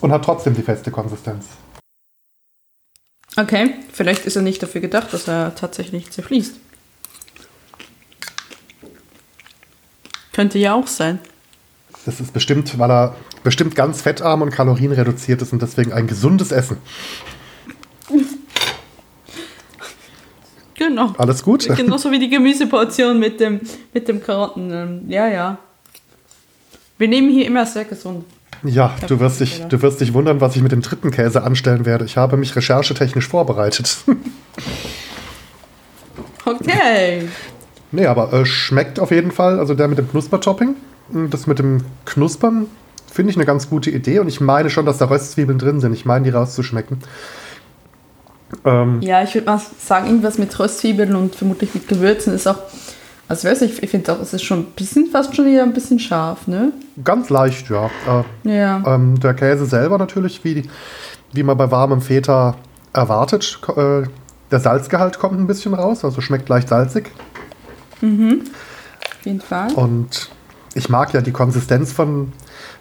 Und 0.00 0.12
hat 0.12 0.24
trotzdem 0.24 0.54
die 0.54 0.62
feste 0.62 0.90
Konsistenz. 0.90 1.46
Okay, 3.36 3.74
vielleicht 3.92 4.26
ist 4.26 4.36
er 4.36 4.42
nicht 4.42 4.62
dafür 4.62 4.80
gedacht, 4.80 5.12
dass 5.12 5.28
er 5.28 5.54
tatsächlich 5.54 6.10
zerfließt. 6.10 6.56
Könnte 10.32 10.58
ja 10.58 10.74
auch 10.74 10.86
sein. 10.86 11.18
Das 12.08 12.20
ist 12.20 12.32
bestimmt, 12.32 12.78
weil 12.78 12.90
er 12.90 13.16
bestimmt 13.44 13.74
ganz 13.74 14.00
fettarm 14.00 14.40
und 14.40 14.48
kalorienreduziert 14.50 15.42
ist 15.42 15.52
und 15.52 15.60
deswegen 15.60 15.92
ein 15.92 16.06
gesundes 16.06 16.52
Essen. 16.52 16.78
Genau. 20.74 21.12
Alles 21.18 21.42
gut? 21.42 21.68
Genauso 21.76 22.10
wie 22.10 22.18
die 22.18 22.30
Gemüseportion 22.30 23.18
mit 23.18 23.40
dem, 23.40 23.60
mit 23.92 24.08
dem 24.08 24.22
Karotten. 24.22 24.70
ähm, 24.72 25.02
Ja, 25.06 25.28
ja. 25.28 25.58
Wir 26.96 27.08
nehmen 27.08 27.28
hier 27.28 27.44
immer 27.44 27.66
sehr 27.66 27.84
gesund. 27.84 28.24
Ja, 28.62 28.94
du 29.06 29.20
wirst, 29.20 29.40
dich, 29.40 29.60
du 29.68 29.82
wirst 29.82 30.00
dich 30.00 30.14
wundern, 30.14 30.40
was 30.40 30.56
ich 30.56 30.62
mit 30.62 30.72
dem 30.72 30.80
dritten 30.80 31.10
Käse 31.10 31.42
anstellen 31.42 31.84
werde. 31.84 32.06
Ich 32.06 32.16
habe 32.16 32.38
mich 32.38 32.56
recherchetechnisch 32.56 33.28
vorbereitet. 33.28 33.98
Okay. 36.46 37.28
nee, 37.92 38.06
aber 38.06 38.32
äh, 38.32 38.46
schmeckt 38.46 38.98
auf 38.98 39.10
jeden 39.10 39.32
Fall. 39.32 39.58
Also 39.58 39.74
der 39.74 39.86
mit 39.86 39.98
dem 39.98 40.10
Knuspertopping. 40.10 40.76
Das 41.12 41.46
mit 41.46 41.58
dem 41.58 41.82
Knuspern 42.04 42.66
finde 43.10 43.30
ich 43.30 43.36
eine 43.36 43.46
ganz 43.46 43.68
gute 43.70 43.90
Idee. 43.90 44.18
Und 44.18 44.28
ich 44.28 44.40
meine 44.40 44.70
schon, 44.70 44.86
dass 44.86 44.98
da 44.98 45.06
Röstzwiebeln 45.06 45.58
drin 45.58 45.80
sind. 45.80 45.92
Ich 45.92 46.04
meine, 46.04 46.24
die 46.24 46.30
rauszuschmecken. 46.30 46.98
Ähm, 48.64 49.00
Ja, 49.02 49.22
ich 49.22 49.34
würde 49.34 49.46
mal 49.46 49.60
sagen, 49.78 50.06
irgendwas 50.06 50.38
mit 50.38 50.58
Röstzwiebeln 50.58 51.14
und 51.14 51.34
vermutlich 51.34 51.74
mit 51.74 51.88
Gewürzen 51.88 52.32
ist 52.34 52.46
auch. 52.46 52.58
Also 53.28 53.46
weiß 53.46 53.60
ich, 53.62 53.82
ich 53.82 53.90
finde 53.90 54.10
auch, 54.12 54.20
es 54.20 54.32
ist 54.32 54.42
schon 54.42 54.60
ein 54.60 54.66
bisschen, 54.74 55.06
fast 55.10 55.36
schon 55.36 55.44
wieder 55.44 55.62
ein 55.62 55.74
bisschen 55.74 55.98
scharf, 55.98 56.46
ne? 56.46 56.72
Ganz 57.04 57.28
leicht, 57.28 57.68
ja. 57.68 57.90
Äh, 58.44 58.56
Ja. 58.56 58.82
ähm, 58.86 59.20
der 59.20 59.34
Käse 59.34 59.66
selber 59.66 59.98
natürlich, 59.98 60.42
wie, 60.44 60.66
wie 61.34 61.42
man 61.42 61.58
bei 61.58 61.70
warmem 61.70 62.00
Feta 62.00 62.56
erwartet. 62.94 63.60
Äh, 63.76 64.04
der 64.50 64.60
Salzgehalt 64.60 65.18
kommt 65.18 65.38
ein 65.38 65.46
bisschen 65.46 65.74
raus, 65.74 66.06
also 66.06 66.22
schmeckt 66.22 66.48
leicht 66.48 66.70
salzig. 66.70 67.10
Auf 68.00 69.26
jeden 69.26 69.40
Fall. 69.42 69.72
Und 69.74 70.30
ich 70.74 70.88
mag 70.88 71.12
ja 71.12 71.20
die 71.20 71.32
Konsistenz 71.32 71.92
von, 71.92 72.32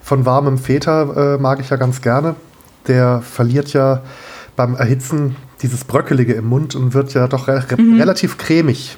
von 0.02 0.26
warmem 0.26 0.58
Feta, 0.58 1.36
äh, 1.36 1.38
mag 1.38 1.60
ich 1.60 1.70
ja 1.70 1.78
ganz 1.78 2.02
gerne. 2.02 2.36
Der 2.88 3.22
verliert 3.22 3.74
ja 3.74 4.02
beim 4.56 4.76
Erhitzen 4.76 5.36
dieses 5.62 5.84
Bröckelige 5.84 6.34
im 6.34 6.48
Mund 6.48 6.76
und 6.76 6.94
wird 6.94 7.14
ja 7.14 7.28
doch 7.28 7.48
re 7.48 7.64
relativ 7.70 8.38
cremig. 8.38 8.98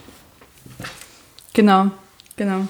Genau, 1.53 1.87
genau. 2.35 2.67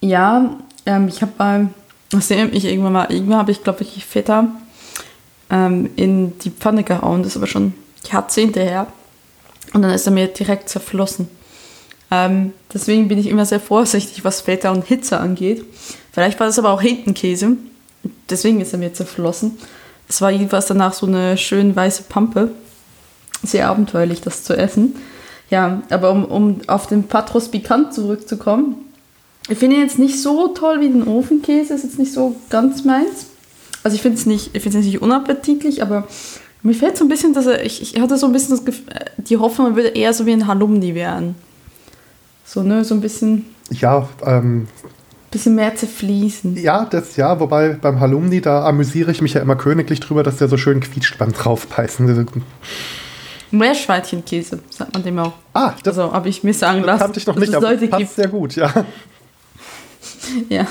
Ja, 0.00 0.56
ähm, 0.86 1.08
ich 1.08 1.22
habe 1.22 1.32
mal, 1.38 1.68
erinnert 2.12 2.52
mich 2.52 2.64
irgendwann 2.64 2.92
mal, 2.92 3.10
irgendwann 3.10 3.38
habe 3.38 3.50
ich, 3.50 3.62
glaube 3.62 3.82
ich, 3.82 4.04
Feta 4.04 4.48
ähm, 5.50 5.90
in 5.96 6.38
die 6.40 6.50
Pfanne 6.50 6.84
gehauen, 6.84 7.22
das 7.22 7.32
ist 7.32 7.36
aber 7.36 7.46
schon 7.46 7.74
Jahrzehnte 8.10 8.60
her. 8.60 8.86
Und 9.72 9.82
dann 9.82 9.90
ist 9.90 10.06
er 10.06 10.12
mir 10.12 10.28
direkt 10.28 10.68
zerflossen. 10.68 11.28
Ähm, 12.14 12.52
deswegen 12.72 13.08
bin 13.08 13.18
ich 13.18 13.26
immer 13.26 13.44
sehr 13.44 13.60
vorsichtig, 13.60 14.24
was 14.24 14.42
Feta 14.42 14.70
und 14.70 14.84
Hitze 14.84 15.18
angeht. 15.18 15.64
Vielleicht 16.12 16.38
war 16.38 16.46
das 16.46 16.58
aber 16.58 16.70
auch 16.70 16.80
Hintenkäse. 16.80 17.56
Deswegen 18.30 18.60
ist 18.60 18.72
er 18.72 18.78
mir 18.78 18.92
zerflossen. 18.92 19.58
Es 20.08 20.20
war 20.20 20.30
jedenfalls 20.30 20.66
danach 20.66 20.92
so 20.92 21.06
eine 21.06 21.36
schön 21.36 21.74
weiße 21.74 22.04
Pampe. 22.04 22.52
Sehr 23.42 23.68
abenteuerlich, 23.68 24.20
das 24.20 24.44
zu 24.44 24.56
essen. 24.56 24.94
Ja, 25.50 25.82
aber 25.90 26.10
um, 26.12 26.24
um 26.24 26.60
auf 26.68 26.86
den 26.86 27.04
Patros 27.04 27.50
Pikant 27.50 27.92
zurückzukommen. 27.92 28.76
Ich 29.48 29.58
finde 29.58 29.76
ihn 29.76 29.82
jetzt 29.82 29.98
nicht 29.98 30.22
so 30.22 30.48
toll 30.48 30.80
wie 30.80 30.88
den 30.88 31.06
Ofenkäse, 31.06 31.74
ist 31.74 31.84
jetzt 31.84 31.98
nicht 31.98 32.12
so 32.12 32.36
ganz 32.48 32.84
meins. 32.84 33.26
Also 33.82 33.96
ich 33.96 34.02
finde 34.02 34.18
es 34.18 34.24
nicht, 34.24 34.54
nicht 34.54 35.02
unappetitlich, 35.02 35.82
aber 35.82 36.06
mir 36.62 36.74
fällt 36.74 36.96
so 36.96 37.04
ein 37.04 37.08
bisschen, 37.08 37.34
dass 37.34 37.46
er, 37.46 37.62
ich, 37.64 37.82
ich 37.82 38.00
hatte 38.00 38.16
so 38.16 38.26
ein 38.26 38.32
bisschen 38.32 38.56
das 38.56 38.64
Gefühl, 38.64 38.84
die 39.18 39.36
Hoffnung, 39.36 39.66
er 39.66 39.76
würde 39.76 39.88
eher 39.88 40.14
so 40.14 40.24
wie 40.24 40.32
ein 40.32 40.46
Halumni 40.46 40.94
werden. 40.94 41.34
So, 42.44 42.62
ne, 42.62 42.84
so 42.84 42.94
ein 42.94 43.00
bisschen, 43.00 43.46
Ja, 43.70 44.08
ähm, 44.24 44.68
bisschen 45.30 45.54
mehr 45.56 45.74
zerfließen. 45.74 46.56
ja, 46.56 46.84
das 46.84 47.16
ja, 47.16 47.40
wobei 47.40 47.70
beim 47.70 47.98
Halumni, 48.00 48.40
da 48.40 48.64
amüsiere 48.64 49.10
ich 49.10 49.20
mich 49.22 49.34
ja 49.34 49.40
immer 49.40 49.56
königlich 49.56 50.00
drüber, 50.00 50.22
dass 50.22 50.36
der 50.36 50.48
so 50.48 50.56
schön 50.56 50.80
quietscht 50.80 51.18
beim 51.18 51.32
draufbeißen. 51.32 52.26
Meerschweinchenkäse, 53.50 54.60
sagt 54.70 54.92
man 54.94 55.02
dem 55.02 55.18
auch. 55.18 55.32
Ah, 55.52 55.72
das, 55.82 55.98
Also 55.98 56.12
habe 56.12 56.28
ich 56.28 56.42
mir 56.44 56.54
sagen 56.54 56.78
das 56.78 56.86
lassen, 56.86 57.00
kannte 57.00 57.18
ich 57.20 57.26
noch 57.26 57.36
nicht, 57.36 57.54
aber 57.54 57.70
Leute 57.70 57.88
passt 57.88 58.00
gibt, 58.00 58.12
sehr 58.14 58.28
gut, 58.28 58.56
ja. 58.56 58.72
Ja. 60.48 60.66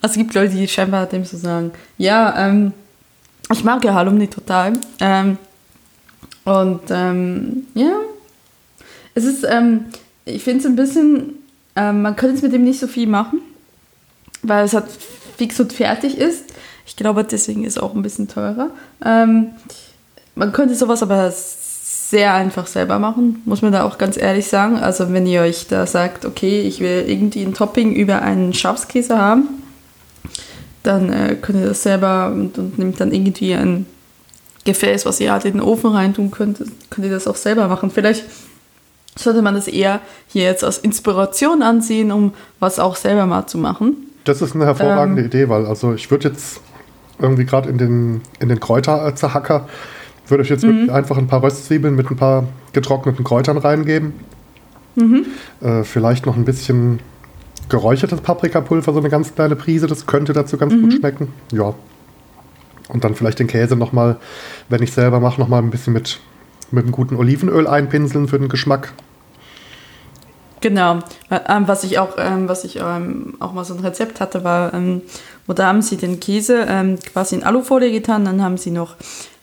Also 0.00 0.12
es 0.12 0.14
gibt 0.14 0.34
Leute, 0.34 0.54
die 0.54 0.68
scheinbar 0.68 1.06
dem 1.06 1.24
so 1.24 1.36
sagen. 1.36 1.72
Ja, 1.98 2.46
ähm, 2.48 2.72
ich 3.52 3.64
mag 3.64 3.84
ja 3.84 3.94
Halumni 3.94 4.28
total. 4.28 4.74
Ähm, 5.00 5.36
und 6.44 6.80
ähm, 6.90 7.66
ja, 7.74 7.92
es 9.14 9.24
ist, 9.24 9.44
ähm, 9.48 9.86
ich 10.26 10.42
finde 10.42 10.60
es 10.60 10.66
ein 10.66 10.76
bisschen, 10.76 11.38
ähm, 11.76 12.02
man 12.02 12.16
könnte 12.16 12.36
es 12.36 12.42
mit 12.42 12.52
dem 12.52 12.64
nicht 12.64 12.80
so 12.80 12.86
viel 12.86 13.06
machen, 13.06 13.40
weil 14.42 14.64
es 14.64 14.74
halt 14.74 14.86
fix 15.38 15.58
und 15.58 15.72
fertig 15.72 16.18
ist. 16.18 16.44
Ich 16.84 16.96
glaube, 16.96 17.24
deswegen 17.24 17.64
ist 17.64 17.76
es 17.76 17.82
auch 17.82 17.94
ein 17.94 18.02
bisschen 18.02 18.28
teurer. 18.28 18.70
Ähm, 19.04 19.48
man 20.34 20.52
könnte 20.52 20.74
sowas 20.74 21.02
aber 21.02 21.32
sehr 21.32 22.34
einfach 22.34 22.66
selber 22.66 22.98
machen, 22.98 23.42
muss 23.46 23.62
man 23.62 23.72
da 23.72 23.84
auch 23.84 23.98
ganz 23.98 24.16
ehrlich 24.16 24.46
sagen. 24.46 24.76
Also 24.76 25.12
wenn 25.12 25.26
ihr 25.26 25.40
euch 25.40 25.66
da 25.68 25.86
sagt, 25.86 26.24
okay, 26.24 26.60
ich 26.60 26.80
will 26.80 27.04
irgendwie 27.06 27.42
ein 27.42 27.54
Topping 27.54 27.94
über 27.94 28.22
einen 28.22 28.52
Schafskäse 28.52 29.18
haben, 29.18 29.48
dann 30.82 31.12
äh, 31.12 31.36
könnt 31.40 31.60
ihr 31.60 31.68
das 31.68 31.82
selber 31.82 32.32
und, 32.32 32.58
und 32.58 32.78
nehmt 32.78 33.00
dann 33.00 33.12
irgendwie 33.12 33.54
ein 33.54 33.86
Gefäß, 34.64 35.06
was 35.06 35.20
ihr 35.20 35.32
halt 35.32 35.44
in 35.44 35.54
den 35.54 35.62
Ofen 35.62 35.92
reintun 35.92 36.30
könnt, 36.30 36.58
könnt 36.90 37.06
ihr 37.06 37.12
das 37.12 37.26
auch 37.26 37.36
selber 37.36 37.68
machen. 37.68 37.90
Vielleicht 37.90 38.24
sollte 39.18 39.42
man 39.42 39.54
das 39.54 39.66
eher 39.68 40.00
hier 40.28 40.44
jetzt 40.44 40.62
als 40.64 40.78
Inspiration 40.78 41.62
ansehen, 41.62 42.12
um 42.12 42.32
was 42.60 42.78
auch 42.78 42.96
selber 42.96 43.26
mal 43.26 43.46
zu 43.46 43.58
machen. 43.58 43.96
Das 44.24 44.42
ist 44.42 44.54
eine 44.54 44.66
hervorragende 44.66 45.22
Ähm. 45.22 45.28
Idee, 45.28 45.48
weil 45.48 45.66
also 45.66 45.94
ich 45.94 46.10
würde 46.10 46.28
jetzt 46.28 46.60
irgendwie 47.18 47.44
gerade 47.46 47.68
in 47.70 47.78
den, 47.78 48.20
in 48.40 48.48
den 48.48 48.60
Kräuterzerhacker, 48.60 49.68
würde 50.28 50.42
ich 50.42 50.48
jetzt 50.50 50.64
Mhm. 50.64 50.68
wirklich 50.68 50.92
einfach 50.92 51.16
ein 51.16 51.28
paar 51.28 51.42
Röstzwiebeln 51.42 51.94
mit 51.94 52.10
ein 52.10 52.16
paar 52.16 52.44
getrockneten 52.72 53.24
Kräutern 53.24 53.56
reingeben. 53.56 54.12
Mhm. 54.96 55.26
Äh, 55.60 55.84
vielleicht 55.84 56.26
noch 56.26 56.36
ein 56.36 56.44
bisschen 56.44 56.98
geräuchertes 57.68 58.20
Paprikapulver, 58.20 58.92
so 58.92 58.98
eine 58.98 59.08
ganz 59.08 59.34
kleine 59.34 59.56
Prise, 59.56 59.86
das 59.86 60.06
könnte 60.06 60.32
dazu 60.32 60.56
ganz 60.56 60.72
Mhm. 60.74 60.82
gut 60.82 60.92
schmecken. 60.94 61.28
Ja. 61.52 61.74
Und 62.88 63.02
dann 63.04 63.14
vielleicht 63.14 63.38
den 63.38 63.46
Käse 63.48 63.76
nochmal, 63.76 64.16
wenn 64.68 64.82
ich 64.82 64.92
selber 64.92 65.20
mache, 65.20 65.40
nochmal 65.40 65.62
ein 65.62 65.70
bisschen 65.70 65.92
mit, 65.92 66.20
mit 66.70 66.84
einem 66.84 66.92
guten 66.92 67.16
Olivenöl 67.16 67.66
einpinseln 67.66 68.28
für 68.28 68.38
den 68.38 68.48
Geschmack. 68.48 68.92
Genau. 70.60 71.00
Ähm, 71.30 71.68
was 71.68 71.84
ich 71.84 71.98
auch, 71.98 72.16
ähm, 72.18 72.48
was 72.48 72.64
ich 72.64 72.80
ähm, 72.80 73.34
auch 73.40 73.52
mal 73.52 73.64
so 73.64 73.74
ein 73.74 73.80
Rezept 73.80 74.20
hatte, 74.20 74.42
war, 74.42 74.72
wo 75.46 75.52
da 75.52 75.66
haben 75.66 75.82
sie 75.82 75.96
den 75.96 76.18
Käse 76.18 76.96
quasi 77.12 77.36
in 77.36 77.44
Alufolie 77.44 77.92
getan, 77.92 78.24
dann 78.24 78.42
haben 78.42 78.56
sie 78.56 78.70
noch 78.70 78.96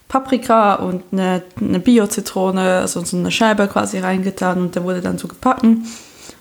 Paprika 0.08 0.74
und 0.74 1.02
eine, 1.12 1.42
eine 1.60 1.80
Bio-Zitrone, 1.80 2.78
also 2.78 3.04
so 3.04 3.16
eine 3.16 3.30
Scheibe 3.30 3.66
quasi 3.66 3.98
reingetan 3.98 4.58
und 4.58 4.74
der 4.74 4.84
wurde 4.84 5.00
dann 5.00 5.18
so 5.18 5.26
gebacken. 5.28 5.86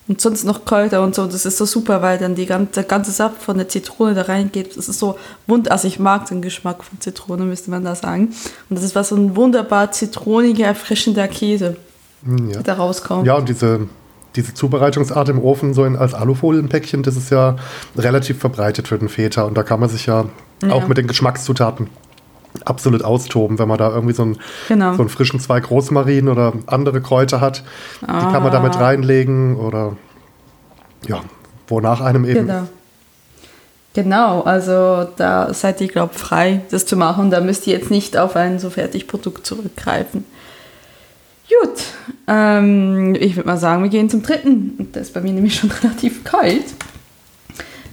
Und 0.07 0.19
sonst 0.19 0.43
noch 0.43 0.65
Kräuter 0.65 1.01
und 1.01 1.15
so. 1.15 1.25
Das 1.25 1.45
ist 1.45 1.57
so 1.57 1.65
super, 1.65 2.01
weil 2.01 2.17
dann 2.17 2.35
die 2.35 2.45
ganze, 2.45 2.73
der 2.73 2.83
ganze 2.83 3.11
Saft 3.11 3.41
von 3.41 3.57
der 3.57 3.69
Zitrone 3.69 4.13
da 4.13 4.23
reingeht. 4.23 4.75
Das 4.75 4.89
ist 4.89 4.99
so 4.99 5.15
wund, 5.47 5.71
also 5.71 5.87
ich 5.87 5.97
mag 5.97 6.25
den 6.27 6.41
Geschmack 6.41 6.83
von 6.83 6.99
Zitrone, 6.99 7.45
müsste 7.45 7.71
man 7.71 7.85
da 7.85 7.95
sagen. 7.95 8.33
Und 8.69 8.75
das 8.75 8.83
ist 8.83 8.95
was 8.95 9.09
so 9.09 9.15
ein 9.15 9.35
wunderbar 9.37 9.91
zitroniger, 9.93 10.65
erfrischender 10.67 11.27
Käse, 11.29 11.77
Hm, 12.25 12.49
ja. 12.49 12.53
der 12.55 12.63
da 12.63 12.73
rauskommt. 12.73 13.25
Ja, 13.25 13.35
und 13.35 13.47
diese, 13.47 13.87
diese 14.35 14.53
Zubereitungsart 14.53 15.29
im 15.29 15.39
Ofen, 15.41 15.73
so 15.73 15.85
in, 15.85 15.95
als 15.95 16.13
Alufolienpäckchen, 16.13 17.01
das 17.03 17.15
ist 17.15 17.29
ja 17.29 17.55
relativ 17.97 18.39
verbreitet 18.39 18.89
für 18.89 18.97
den 18.97 19.07
Feta. 19.09 19.43
Und 19.43 19.55
da 19.55 19.63
kann 19.63 19.79
man 19.79 19.87
sich 19.89 20.05
ja, 20.05 20.25
Ja. 20.61 20.71
auch 20.73 20.87
mit 20.87 20.97
den 20.97 21.07
Geschmackszutaten 21.07 21.87
absolut 22.65 23.03
austoben, 23.03 23.59
wenn 23.59 23.67
man 23.67 23.77
da 23.77 23.89
irgendwie 23.93 24.13
so 24.13 24.23
einen, 24.23 24.37
Genau. 24.67 24.93
so 24.93 25.01
einen 25.01 25.09
frischen 25.09 25.39
Zweig 25.39 25.69
Rosmarin 25.69 26.29
oder 26.29 26.53
andere 26.67 27.01
Kräuter 27.01 27.41
hat. 27.41 27.63
Die 28.01 28.05
kann 28.07 28.43
man 28.43 28.51
da 28.51 28.59
mit 28.59 28.75
Ah. 28.75 28.79
reinlegen 28.85 29.57
oder 29.57 29.95
ja, 31.07 31.21
wonach 31.67 32.01
einem 32.01 32.25
eben. 32.25 32.47
Genau. 32.47 32.67
Genau, 33.95 34.41
also 34.41 35.07
da 35.17 35.53
seid 35.53 35.79
ihr, 35.81 35.87
glaube 35.87 36.13
ich, 36.15 36.19
frei, 36.19 36.61
das 36.71 36.85
zu 36.87 36.95
machen. 36.97 37.29
Da 37.29 37.41
müsst 37.41 37.67
ihr 37.67 37.73
jetzt 37.77 37.91
nicht 37.91 38.17
auf 38.17 38.35
ein 38.35 38.57
so 38.57 38.71
Fertigprodukt 38.71 39.45
zurückgreifen. 39.45 40.25
Gut, 41.47 41.83
Ähm, 42.27 43.15
ich 43.19 43.35
würde 43.35 43.47
mal 43.47 43.57
sagen, 43.57 43.83
wir 43.83 43.89
gehen 43.89 44.09
zum 44.09 44.23
dritten. 44.23 44.73
Und 44.79 44.95
der 44.95 45.01
ist 45.03 45.13
bei 45.13 45.21
mir 45.21 45.31
nämlich 45.33 45.55
schon 45.55 45.69
relativ 45.83 46.23
kalt. 46.23 46.63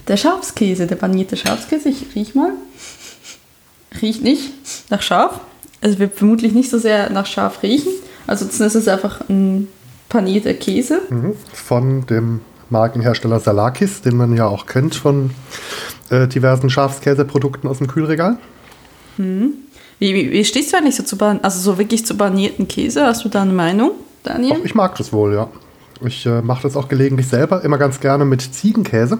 Der 0.08 0.16
Schafskäse, 0.16 0.86
der 0.86 0.96
panierte 0.96 1.36
Schafskäse. 1.36 1.88
Ich 1.90 2.06
riech 2.14 2.34
mal. 2.34 2.52
Riecht 4.00 4.22
nicht 4.22 4.52
nach 4.90 5.02
Schaf. 5.02 5.40
Es 5.80 5.98
wird 5.98 6.14
vermutlich 6.14 6.52
nicht 6.52 6.70
so 6.70 6.78
sehr 6.78 7.10
nach 7.10 7.26
Schaf 7.26 7.62
riechen. 7.62 7.92
Also 8.26 8.44
ist 8.44 8.60
es 8.60 8.88
einfach 8.88 9.28
ein 9.28 9.68
panierter 10.08 10.54
Käse. 10.54 11.00
Mhm. 11.08 11.34
Von 11.52 12.06
dem 12.06 12.40
Markenhersteller 12.68 13.40
Salakis, 13.40 14.02
den 14.02 14.16
man 14.16 14.36
ja 14.36 14.46
auch 14.46 14.66
kennt 14.66 14.94
von 14.94 15.30
äh, 16.10 16.28
diversen 16.28 16.70
Schafskäseprodukten 16.70 17.68
aus 17.68 17.78
dem 17.78 17.88
Kühlregal. 17.88 18.38
Wie, 19.98 20.14
wie, 20.14 20.30
wie 20.30 20.44
stehst 20.44 20.72
du 20.72 20.76
eigentlich 20.76 20.96
so 20.96 21.02
zu 21.02 21.16
also 21.20 21.60
so 21.60 21.78
wirklich 21.78 22.06
zu 22.06 22.16
panierten 22.16 22.68
Käse? 22.68 23.04
Hast 23.04 23.24
du 23.24 23.28
da 23.28 23.42
eine 23.42 23.52
Meinung, 23.52 23.92
Daniel? 24.22 24.56
Doch, 24.56 24.64
ich 24.64 24.74
mag 24.74 24.96
das 24.96 25.12
wohl, 25.12 25.34
ja. 25.34 25.48
Ich 26.02 26.24
äh, 26.24 26.40
mache 26.40 26.62
das 26.62 26.76
auch 26.76 26.88
gelegentlich 26.88 27.28
selber, 27.28 27.62
immer 27.64 27.76
ganz 27.76 28.00
gerne 28.00 28.24
mit 28.24 28.40
Ziegenkäse. 28.40 29.18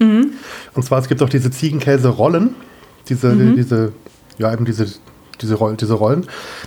Und 0.00 0.84
zwar, 0.84 0.98
es 0.98 1.08
gibt 1.08 1.22
auch 1.22 1.28
diese 1.28 1.50
Ziegenkäse-Rollen, 1.50 2.54
diese, 3.08 3.34
diese, 3.34 3.92
ja, 4.38 4.52
eben 4.52 4.64
diese, 4.64 4.86
diese, 5.40 5.54
Roll, 5.54 5.76
diese 5.76 5.94
Rollen. 5.94 6.26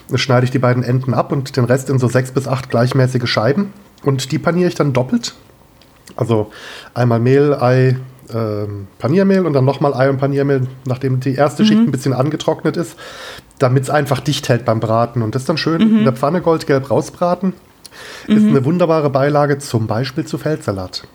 Da 0.10 0.18
schneide 0.18 0.46
ich 0.46 0.52
die 0.52 0.60
beiden 0.60 0.84
Enden 0.84 1.14
ab 1.14 1.32
und 1.32 1.56
den 1.56 1.66
Rest 1.66 1.90
in 1.90 2.00
so 2.00 2.08
sechs 2.08 2.32
bis 2.32 2.48
acht 2.48 2.70
gleichmäßige 2.70 3.30
Scheiben. 3.30 3.74
Und 4.04 4.32
die 4.32 4.40
paniere 4.40 4.68
ich 4.68 4.76
dann 4.76 4.94
doppelt. 4.94 5.34
Also 6.16 6.52
einmal 6.94 7.20
Mehl, 7.20 7.54
Ei, 7.54 7.98
ähm, 8.34 8.88
Paniermehl 9.00 9.46
und 9.46 9.54
dann 9.54 9.66
nochmal 9.66 9.94
Ei 9.94 10.10
und 10.10 10.18
Paniermehl, 10.18 10.68
nachdem 10.86 11.20
die 11.20 11.36
erste 11.36 11.66
Schicht 11.66 11.80
ein 11.80 11.92
bisschen 11.92 12.14
angetrocknet 12.14 12.78
ist, 12.78 12.96
damit 13.60 13.84
es 13.84 13.90
einfach 13.90 14.20
dicht 14.20 14.50
hält 14.50 14.66
beim 14.66 14.80
Braten. 14.80 15.22
Und 15.22 15.36
das 15.36 15.46
dann 15.46 15.58
schön 15.58 15.82
in 15.82 16.04
der 16.04 16.14
Pfanne 16.14 16.42
goldgelb 16.42 16.90
rausbraten. 16.90 17.54
Ist 18.28 18.46
eine 18.46 18.66
wunderbare 18.66 19.10
Beilage, 19.10 19.60
zum 19.60 19.88
Beispiel 19.88 20.26
zu 20.26 20.38
Feldsalat. 20.38 21.08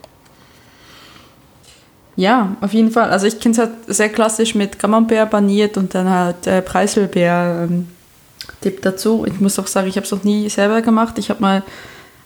Ja, 2.18 2.56
auf 2.60 2.72
jeden 2.72 2.90
Fall. 2.90 3.10
Also 3.10 3.28
ich 3.28 3.38
kenne 3.38 3.52
es 3.52 3.58
halt 3.58 3.70
sehr 3.86 4.08
klassisch 4.08 4.56
mit 4.56 4.80
Camembert 4.80 5.30
paniert 5.30 5.76
und 5.76 5.94
dann 5.94 6.10
halt 6.10 6.48
äh, 6.48 6.62
Preiselbeer 6.62 7.68
ähm, 7.70 7.86
Tipp 8.60 8.82
dazu. 8.82 9.24
Ich 9.24 9.38
muss 9.38 9.56
auch 9.60 9.68
sagen, 9.68 9.86
ich 9.86 9.94
habe 9.94 10.04
es 10.04 10.10
noch 10.10 10.24
nie 10.24 10.48
selber 10.48 10.82
gemacht. 10.82 11.16
Ich 11.18 11.30
habe 11.30 11.40
mal 11.40 11.62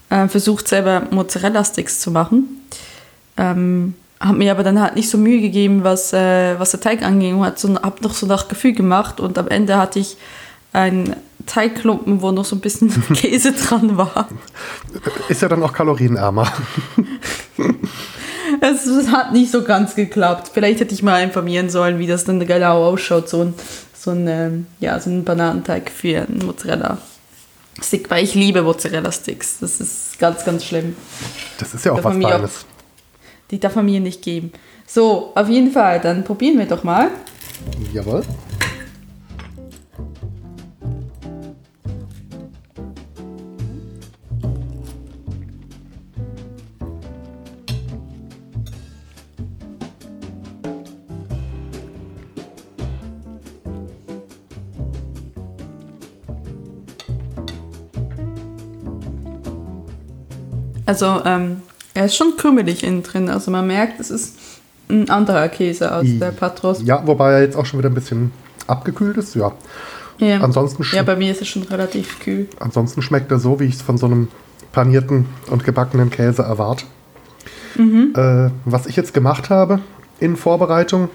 äh, 0.08 0.28
versucht, 0.28 0.66
selber 0.66 1.02
Mozzarella-Sticks 1.10 2.00
zu 2.00 2.10
machen. 2.10 2.62
Ähm, 3.36 3.94
habe 4.18 4.38
mir 4.38 4.52
aber 4.52 4.62
dann 4.62 4.80
halt 4.80 4.96
nicht 4.96 5.10
so 5.10 5.18
Mühe 5.18 5.42
gegeben, 5.42 5.84
was, 5.84 6.14
äh, 6.14 6.58
was 6.58 6.70
der 6.70 6.80
Teig 6.80 7.02
anging. 7.02 7.38
und 7.38 7.58
so, 7.58 7.74
habe 7.74 8.02
noch 8.02 8.14
so 8.14 8.24
nach 8.24 8.48
Gefühl 8.48 8.72
gemacht 8.72 9.20
und 9.20 9.36
am 9.36 9.48
Ende 9.48 9.76
hatte 9.76 9.98
ich 9.98 10.16
einen 10.72 11.16
Teigklumpen, 11.44 12.22
wo 12.22 12.32
noch 12.32 12.46
so 12.46 12.56
ein 12.56 12.60
bisschen 12.60 12.88
Käse 13.14 13.52
dran 13.52 13.98
war. 13.98 14.26
Ist 15.28 15.42
ja 15.42 15.50
dann 15.50 15.62
auch 15.62 15.74
kalorienärmer. 15.74 16.50
Es, 18.62 18.86
hat 19.10 19.32
nicht 19.32 19.50
so 19.50 19.64
ganz 19.64 19.96
geklappt. 19.96 20.52
Vielleicht 20.54 20.78
hätte 20.78 20.94
ich 20.94 21.02
mal 21.02 21.20
informieren 21.20 21.68
sollen, 21.68 21.98
wie 21.98 22.06
das 22.06 22.24
dann 22.24 22.38
genau 22.46 22.84
ausschaut. 22.84 23.28
So 23.28 23.42
ein, 23.42 23.54
so 23.92 24.12
ein, 24.12 24.28
ähm, 24.28 24.66
ja, 24.78 25.00
so 25.00 25.10
ein 25.10 25.24
Bananenteig 25.24 25.90
für 25.90 26.22
einen 26.22 26.46
Mozzarella-Stick, 26.46 28.08
weil 28.08 28.22
ich 28.22 28.36
liebe 28.36 28.62
Mozzarella-Sticks. 28.62 29.58
Das 29.58 29.80
ist 29.80 30.16
ganz, 30.20 30.44
ganz 30.44 30.64
schlimm. 30.64 30.94
Das 31.58 31.74
ist 31.74 31.84
ja 31.84 31.90
auch 31.90 31.96
Darf 32.00 32.16
was 32.16 32.22
Feines. 32.22 32.64
Die 33.50 33.58
darf 33.58 33.74
man 33.74 33.84
mir 33.84 33.98
nicht 33.98 34.22
geben. 34.22 34.52
So, 34.86 35.32
auf 35.34 35.48
jeden 35.48 35.72
Fall, 35.72 35.98
dann 35.98 36.22
probieren 36.22 36.56
wir 36.58 36.66
doch 36.66 36.84
mal. 36.84 37.10
Jawohl. 37.92 38.22
Also, 60.92 61.22
ähm, 61.24 61.62
er 61.94 62.04
ist 62.04 62.16
schon 62.16 62.36
krümelig 62.36 62.84
innen 62.84 63.02
drin. 63.02 63.30
Also 63.30 63.50
man 63.50 63.66
merkt, 63.66 63.98
es 63.98 64.10
ist 64.10 64.36
ein 64.90 65.08
anderer 65.08 65.48
Käse 65.48 65.90
als 65.90 66.18
der 66.18 66.32
Patros. 66.32 66.82
Ja, 66.84 67.06
wobei 67.06 67.32
er 67.32 67.40
jetzt 67.42 67.56
auch 67.56 67.64
schon 67.64 67.78
wieder 67.78 67.88
ein 67.88 67.94
bisschen 67.94 68.30
abgekühlt 68.66 69.16
ist. 69.16 69.34
Ja. 69.34 69.52
Ja. 70.18 70.40
Ansonsten, 70.40 70.84
ja, 70.92 71.02
bei 71.02 71.16
mir 71.16 71.32
ist 71.32 71.40
es 71.40 71.48
schon 71.48 71.62
relativ 71.62 72.20
kühl. 72.20 72.46
ansonsten 72.60 73.00
schmeckt 73.00 73.30
er 73.32 73.38
so, 73.38 73.58
wie 73.58 73.64
ich 73.64 73.76
es 73.76 73.82
von 73.82 73.96
so 73.96 74.04
einem 74.06 74.28
panierten 74.72 75.26
und 75.50 75.64
gebackenen 75.64 76.10
Käse 76.10 76.42
erwarte. 76.42 76.84
Mhm. 77.76 78.12
Äh, 78.14 78.50
was 78.66 78.84
ich 78.86 78.94
jetzt 78.96 79.14
gemacht 79.14 79.48
habe 79.48 79.80
in 80.20 80.36
Vorbereitung, 80.36 81.08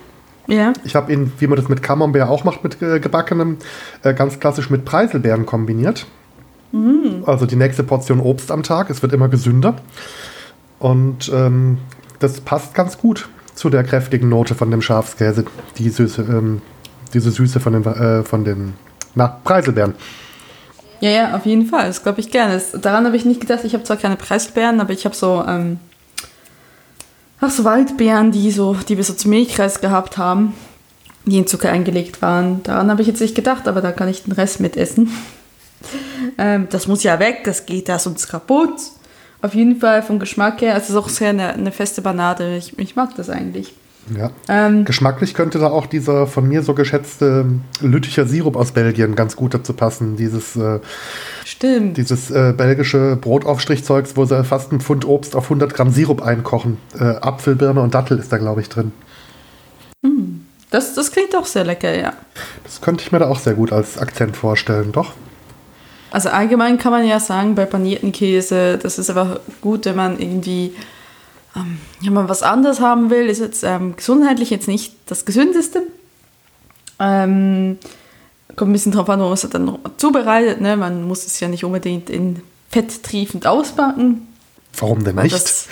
Ja. 0.47 0.73
ich 0.83 0.95
habe 0.95 1.13
ihn, 1.13 1.31
wie 1.37 1.45
man 1.47 1.57
das 1.57 1.69
mit 1.69 1.83
Camembert 1.83 2.27
auch 2.27 2.43
macht, 2.43 2.63
mit 2.63 2.81
äh, 2.81 2.99
gebackenem, 2.99 3.57
äh, 4.03 4.15
ganz 4.15 4.39
klassisch 4.39 4.71
mit 4.71 4.85
Preiselbeeren 4.85 5.45
kombiniert. 5.45 6.07
Also 7.25 7.45
die 7.45 7.55
nächste 7.55 7.83
Portion 7.83 8.19
Obst 8.19 8.51
am 8.51 8.63
Tag. 8.63 8.89
Es 8.89 9.01
wird 9.01 9.13
immer 9.13 9.29
gesünder. 9.29 9.75
Und 10.79 11.31
ähm, 11.33 11.77
das 12.19 12.41
passt 12.41 12.73
ganz 12.73 12.97
gut 12.97 13.29
zu 13.55 13.69
der 13.69 13.83
kräftigen 13.83 14.29
Note 14.29 14.55
von 14.55 14.69
dem 14.69 14.81
Schafskäse. 14.81 15.45
Die 15.77 15.89
Süße, 15.89 16.21
ähm, 16.23 16.61
diese 17.13 17.31
Süße 17.31 17.59
von 17.59 17.73
den, 17.73 17.85
äh, 17.85 18.23
von 18.23 18.43
den 18.43 18.73
na, 19.15 19.27
Preiselbeeren. 19.43 19.95
Ja, 20.99 21.09
ja, 21.09 21.35
auf 21.35 21.45
jeden 21.45 21.65
Fall. 21.65 21.87
Das 21.87 22.03
glaube 22.03 22.19
ich 22.19 22.31
gerne. 22.31 22.53
Das, 22.53 22.71
daran 22.71 23.05
habe 23.05 23.15
ich 23.15 23.25
nicht 23.25 23.41
gedacht. 23.41 23.63
Ich 23.63 23.73
habe 23.73 23.83
zwar 23.83 23.97
keine 23.97 24.15
Preiselbeeren, 24.15 24.79
aber 24.79 24.93
ich 24.93 25.05
habe 25.05 25.15
so, 25.15 25.43
ähm, 25.47 25.79
so 27.47 27.63
Waldbeeren, 27.63 28.31
die, 28.31 28.51
so, 28.51 28.75
die 28.87 28.97
wir 28.97 29.03
so 29.03 29.13
zum 29.13 29.31
Milchreis 29.31 29.81
gehabt 29.81 30.17
haben, 30.17 30.53
die 31.25 31.37
in 31.37 31.47
Zucker 31.47 31.71
eingelegt 31.71 32.21
waren. 32.21 32.63
Daran 32.63 32.89
habe 32.89 33.01
ich 33.01 33.07
jetzt 33.07 33.21
nicht 33.21 33.35
gedacht, 33.35 33.67
aber 33.67 33.81
da 33.81 33.91
kann 33.91 34.07
ich 34.07 34.23
den 34.23 34.33
Rest 34.33 34.59
mitessen. 34.59 35.11
Ähm, 36.37 36.67
das 36.69 36.87
muss 36.87 37.03
ja 37.03 37.19
weg, 37.19 37.41
das 37.43 37.65
geht 37.65 37.89
da 37.89 37.99
sonst 37.99 38.27
kaputt. 38.27 38.79
Auf 39.41 39.53
jeden 39.53 39.79
Fall 39.79 40.01
vom 40.01 40.19
Geschmack 40.19 40.61
her, 40.61 40.75
es 40.75 40.89
ist 40.89 40.95
auch 40.95 41.09
sehr 41.09 41.29
eine, 41.29 41.53
eine 41.53 41.71
feste 41.71 42.01
Banade. 42.01 42.57
Ich, 42.57 42.77
ich 42.79 42.95
mag 42.95 43.15
das 43.15 43.29
eigentlich. 43.29 43.73
Ja. 44.17 44.31
Ähm, 44.47 44.85
Geschmacklich 44.85 45.33
könnte 45.33 45.59
da 45.59 45.67
auch 45.67 45.85
dieser 45.85 46.27
von 46.27 46.47
mir 46.47 46.63
so 46.63 46.73
geschätzte 46.73 47.45
Lütticher 47.81 48.25
Sirup 48.25 48.55
aus 48.55 48.71
Belgien 48.71 49.15
ganz 49.15 49.35
gut 49.35 49.53
dazu 49.53 49.73
passen. 49.73 50.15
Dieses, 50.15 50.55
äh, 50.55 50.79
stimmt. 51.45 51.97
dieses 51.97 52.31
äh, 52.31 52.53
belgische 52.55 53.17
Brotaufstrichzeugs, 53.17 54.15
wo 54.15 54.25
sie 54.25 54.43
fast 54.43 54.71
ein 54.71 54.79
Pfund 54.79 55.05
Obst 55.05 55.35
auf 55.35 55.45
100 55.45 55.73
Gramm 55.73 55.91
Sirup 55.91 56.21
einkochen. 56.21 56.77
Äh, 56.97 57.03
Apfel, 57.03 57.55
Birne 57.55 57.81
und 57.81 57.93
Dattel 57.93 58.17
ist 58.17 58.31
da, 58.31 58.37
glaube 58.37 58.61
ich, 58.61 58.69
drin. 58.69 58.91
Das, 60.69 60.93
das 60.93 61.11
klingt 61.11 61.35
auch 61.35 61.45
sehr 61.45 61.63
lecker, 61.63 61.95
ja. 61.97 62.13
Das 62.63 62.81
könnte 62.81 63.03
ich 63.03 63.11
mir 63.11 63.19
da 63.19 63.27
auch 63.27 63.39
sehr 63.39 63.53
gut 63.53 63.71
als 63.71 63.97
Akzent 63.97 64.35
vorstellen, 64.35 64.91
doch. 64.91 65.13
Also 66.17 66.29
allgemein 66.29 66.79
kann 66.79 66.91
man 66.91 67.05
ja 67.05 67.19
sagen, 67.19 67.53
bei 67.53 67.67
panierten 67.67 68.11
Käse, 68.11 68.79
das 68.79 68.97
ist 68.97 69.11
einfach 69.11 69.39
gut, 69.61 69.85
wenn 69.85 69.95
man 69.95 70.19
irgendwie, 70.19 70.73
ähm, 71.55 71.77
wenn 72.01 72.13
man 72.13 72.27
was 72.27 72.41
anderes 72.41 72.79
haben 72.79 73.11
will, 73.11 73.27
ist 73.27 73.37
jetzt 73.37 73.63
ähm, 73.63 73.95
gesundheitlich 73.95 74.49
jetzt 74.49 74.67
nicht 74.67 74.95
das 75.05 75.25
Gesündeste. 75.25 75.83
Ähm, 76.99 77.77
kommt 78.55 78.71
ein 78.71 78.73
bisschen 78.73 78.93
drauf 78.93 79.07
an, 79.11 79.19
wo 79.19 79.25
man 79.25 79.33
es 79.33 79.41
dann 79.47 79.65
noch 79.65 79.77
zubereitet. 79.97 80.59
Ne? 80.59 80.75
Man 80.75 81.07
muss 81.07 81.23
es 81.23 81.39
ja 81.39 81.49
nicht 81.49 81.63
unbedingt 81.63 82.09
in 82.09 82.41
Fett 82.71 83.03
triefend 83.03 83.45
ausbacken. 83.45 84.27
Warum 84.75 85.03
denn 85.03 85.17
nicht? 85.17 85.35
Das, 85.35 85.67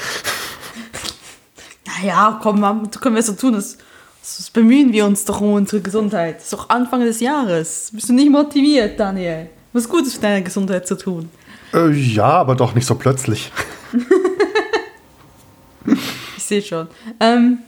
naja, 1.87 2.39
komm, 2.43 2.59
Mann, 2.59 2.91
können 2.91 3.15
wir 3.15 3.23
so 3.23 3.33
tun, 3.33 3.53
das, 3.53 3.79
das 4.21 4.51
bemühen 4.51 4.93
wir 4.93 5.07
uns 5.07 5.25
doch 5.25 5.41
um 5.41 5.53
unsere 5.53 5.81
Gesundheit. 5.81 6.35
Das 6.35 6.43
ist 6.43 6.53
doch 6.53 6.69
Anfang 6.69 6.99
des 6.99 7.19
Jahres. 7.19 7.89
Bist 7.91 8.09
du 8.09 8.13
nicht 8.13 8.29
motiviert, 8.29 8.99
Daniel? 8.99 9.49
Was 9.75 9.89
Gutes 9.89 10.13
für 10.13 10.21
deine 10.21 10.41
Gesundheit 10.41 10.87
zu 10.87 10.95
tun. 10.95 11.29
Äh, 11.73 11.91
ja, 11.91 12.29
aber 12.29 12.55
doch 12.55 12.73
nicht 12.75 12.87
so 12.87 12.95
plötzlich. 12.95 13.51
Ich 16.37 16.43
sehe 16.43 16.61
schon. 16.61 16.87
Ähm, 17.19 17.59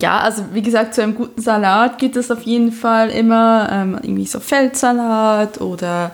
ja, 0.00 0.18
also 0.18 0.44
wie 0.52 0.62
gesagt, 0.62 0.94
zu 0.94 1.02
einem 1.02 1.14
guten 1.14 1.40
Salat 1.40 1.98
geht 1.98 2.16
es 2.16 2.30
auf 2.30 2.42
jeden 2.42 2.72
Fall 2.72 3.10
immer 3.10 3.68
ähm, 3.70 3.98
irgendwie 4.02 4.26
so 4.26 4.40
Feldsalat 4.40 5.60
oder 5.60 6.12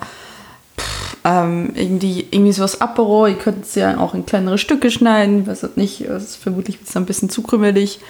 pff, 0.78 1.16
ähm, 1.24 1.72
irgendwie, 1.74 2.26
irgendwie 2.30 2.52
sowas 2.52 2.80
Apero. 2.80 3.26
Ihr 3.26 3.38
könnt 3.38 3.64
es 3.64 3.74
ja 3.74 3.98
auch 3.98 4.14
in 4.14 4.26
kleinere 4.26 4.58
Stücke 4.58 4.90
schneiden. 4.90 5.46
Was 5.46 5.62
halt 5.62 5.76
nicht, 5.76 6.06
das 6.06 6.22
ist 6.24 6.36
vermutlich 6.36 6.78
wird's 6.78 6.92
dann 6.92 7.04
ein 7.04 7.06
bisschen 7.06 7.30
zu 7.30 7.42
krümelig. 7.42 8.00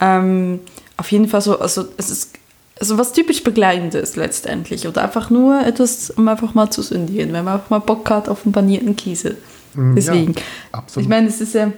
Ähm, 0.00 0.60
auf 0.96 1.10
jeden 1.10 1.28
Fall 1.28 1.40
so, 1.40 1.58
also 1.58 1.86
es 1.96 2.10
ist 2.10 2.37
also 2.80 2.98
was 2.98 3.12
typisch 3.12 3.42
Begleitendes 3.42 4.16
letztendlich. 4.16 4.86
Oder 4.86 5.02
einfach 5.02 5.30
nur 5.30 5.60
etwas, 5.64 6.10
um 6.10 6.28
einfach 6.28 6.54
mal 6.54 6.70
zu 6.70 6.82
sündigen, 6.82 7.32
wenn 7.32 7.44
man 7.44 7.54
einfach 7.54 7.70
mal 7.70 7.78
Bock 7.80 8.08
hat 8.10 8.28
auf 8.28 8.44
einen 8.44 8.52
panierten 8.52 8.96
Käse. 8.96 9.36
Mm, 9.74 9.94
Deswegen. 9.94 10.34
Ja, 10.34 10.42
absolut. 10.72 11.04
Ich 11.04 11.08
meine, 11.08 11.28
es 11.28 11.40
ist 11.40 11.54
ja. 11.54 11.72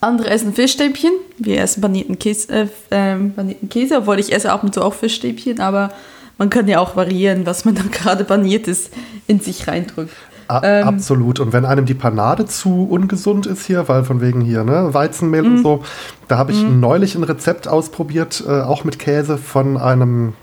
Andere 0.00 0.30
essen 0.30 0.54
Fischstäbchen, 0.54 1.12
wir 1.38 1.60
essen 1.60 1.82
panierten 1.82 2.18
Käse, 2.18 2.52
äh, 2.52 2.66
ähm, 2.90 3.34
panierten 3.34 3.68
Käse, 3.68 3.98
obwohl 3.98 4.18
ich 4.18 4.32
esse 4.32 4.50
ab 4.50 4.64
und 4.64 4.74
zu 4.74 4.82
auch 4.82 4.94
Fischstäbchen, 4.94 5.60
aber 5.60 5.92
man 6.38 6.48
kann 6.48 6.66
ja 6.68 6.78
auch 6.78 6.96
variieren, 6.96 7.44
was 7.44 7.64
man 7.66 7.74
dann 7.74 7.90
gerade 7.90 8.24
paniertes 8.24 8.90
in 9.26 9.40
sich 9.40 9.68
reindrückt. 9.68 10.14
A 10.48 10.60
ähm, 10.62 10.88
absolut. 10.88 11.40
Und 11.40 11.52
wenn 11.52 11.64
einem 11.64 11.86
die 11.86 11.94
Panade 11.94 12.46
zu 12.46 12.86
ungesund 12.90 13.46
ist 13.46 13.66
hier, 13.66 13.88
weil 13.88 14.04
von 14.04 14.20
wegen 14.20 14.40
hier, 14.40 14.64
ne, 14.64 14.92
Weizenmehl 14.92 15.44
und 15.44 15.58
mhm. 15.58 15.62
so, 15.62 15.82
da 16.28 16.38
habe 16.38 16.52
ich 16.52 16.62
mm. 16.62 16.80
neulich 16.80 17.14
ein 17.14 17.22
Rezept 17.22 17.68
ausprobiert, 17.68 18.44
äh, 18.46 18.60
auch 18.60 18.84
mit 18.84 18.98
Käse 18.98 19.38
von 19.38 19.76
einem 19.76 20.34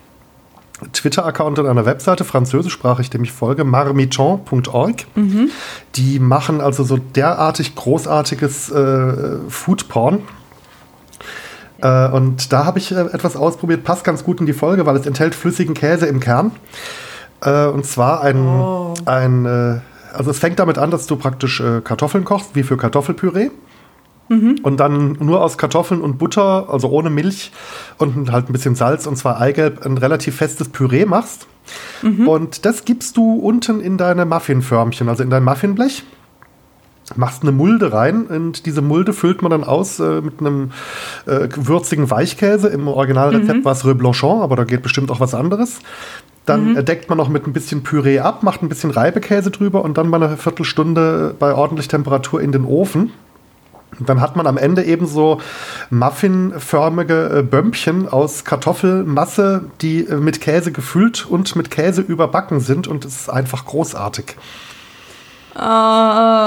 Twitter-Account 0.93 1.59
und 1.59 1.67
einer 1.67 1.85
Webseite, 1.85 2.23
französischsprachig, 2.23 3.09
dem 3.09 3.23
ich 3.23 3.31
folge, 3.31 3.63
marmiton.org. 3.63 5.05
Mhm. 5.15 5.51
Die 5.95 6.19
machen 6.19 6.61
also 6.61 6.83
so 6.83 6.97
derartig 6.97 7.75
großartiges 7.75 8.71
äh, 8.71 9.37
Foodporn. 9.47 10.23
Äh, 11.81 12.09
und 12.09 12.51
da 12.51 12.65
habe 12.65 12.79
ich 12.79 12.91
äh, 12.91 12.99
etwas 12.99 13.35
ausprobiert, 13.35 13.83
passt 13.83 14.03
ganz 14.03 14.23
gut 14.23 14.39
in 14.39 14.45
die 14.45 14.53
Folge, 14.53 14.85
weil 14.85 14.95
es 14.95 15.05
enthält 15.05 15.35
flüssigen 15.35 15.73
Käse 15.73 16.07
im 16.07 16.19
Kern. 16.19 16.51
Äh, 17.41 17.65
und 17.65 17.85
zwar 17.85 18.21
ein, 18.21 18.37
oh. 18.37 18.93
ein 19.05 19.81
also 20.13 20.32
es 20.32 20.39
fängt 20.39 20.60
damit 20.60 20.78
an, 20.78 20.91
dass 20.91 21.08
du 21.08 21.15
praktisch 21.15 21.60
äh, 21.60 21.82
Kartoffeln 21.82 22.26
kochst, 22.26 22.56
wie 22.56 22.63
für 22.63 22.78
Kartoffelpüree. 22.78 23.50
Mhm. 24.30 24.60
Und 24.63 24.80
dann 24.80 25.17
nur 25.19 25.43
aus 25.43 25.58
Kartoffeln 25.58 26.02
und 26.02 26.17
Butter, 26.17 26.69
also 26.69 26.89
ohne 26.89 27.10
Milch 27.10 27.52
und 27.97 28.32
halt 28.32 28.50
ein 28.50 28.54
bisschen 28.54 28.76
Salz 28.76 29.06
und 29.06 29.17
zwar 29.17 29.41
Eigelb, 29.41 29.86
ein 29.86 29.97
relativ 29.97 30.38
festes 30.38 30.69
Püree 30.69 31.06
machst. 31.06 31.47
Mhm. 32.02 32.28
Und 32.28 32.65
das 32.65 32.86
gibst 32.86 33.17
du 33.17 33.36
unten 33.36 33.82
in 33.82 33.97
deine 33.97 34.26
Muffinförmchen, 34.26 35.10
also 35.10 35.21
in 35.21 35.30
dein 35.30 35.43
Muffinblech. 35.43 36.04
Machst 37.17 37.41
eine 37.41 37.52
Mulde 37.52 37.91
rein 37.91 38.28
und 38.28 38.65
diese 38.65 38.82
Mulde 38.82 39.12
füllt 39.12 39.41
man 39.41 39.52
dann 39.52 39.65
aus 39.65 40.00
äh, 40.00 40.21
mit 40.21 40.39
einem 40.39 40.71
äh, 41.26 41.50
würzigen 41.58 42.10
Weichkäse. 42.10 42.69
Im 42.69 42.88
Originalrezept 42.88 43.60
mhm. 43.60 43.65
war 43.65 43.74
es 43.74 43.86
Reblanchon, 43.86 44.41
aber 44.41 44.56
da 44.56 44.63
geht 44.63 44.82
bestimmt 44.82 45.12
auch 45.12 45.19
was 45.19 45.34
anderes. 45.34 45.80
Dann 46.45 46.73
mhm. 46.73 46.86
deckt 46.86 47.08
man 47.10 47.17
noch 47.17 47.30
mit 47.30 47.45
ein 47.45 47.54
bisschen 47.54 47.84
Püree 47.84 48.19
ab, 48.19 48.43
macht 48.43 48.63
ein 48.63 48.69
bisschen 48.69 48.91
Reibekäse 48.91 49.51
drüber 49.51 49.84
und 49.84 49.97
dann 49.97 50.10
mal 50.10 50.23
eine 50.23 50.38
Viertelstunde 50.38 51.36
bei 51.38 51.54
ordentlich 51.54 51.88
Temperatur 51.88 52.41
in 52.41 52.51
den 52.51 52.65
Ofen. 52.65 53.12
Dann 53.99 54.21
hat 54.21 54.36
man 54.36 54.47
am 54.47 54.58
Ende 54.58 54.84
eben 54.84 55.06
so 55.06 55.39
muffinförmige 55.89 57.39
äh, 57.39 57.43
Bömpchen 57.43 58.08
aus 58.08 58.45
Kartoffelmasse, 58.45 59.65
die 59.82 60.08
äh, 60.08 60.15
mit 60.15 60.41
Käse 60.41 60.71
gefüllt 60.71 61.27
und 61.27 61.56
mit 61.56 61.69
Käse 61.69 62.01
überbacken 62.01 62.60
sind 62.62 62.88
und 62.88 63.06
es 63.06 63.21
ist 63.21 63.30
einfach 63.30 63.65
großartig. 63.65 64.38
Ah, 65.54 66.39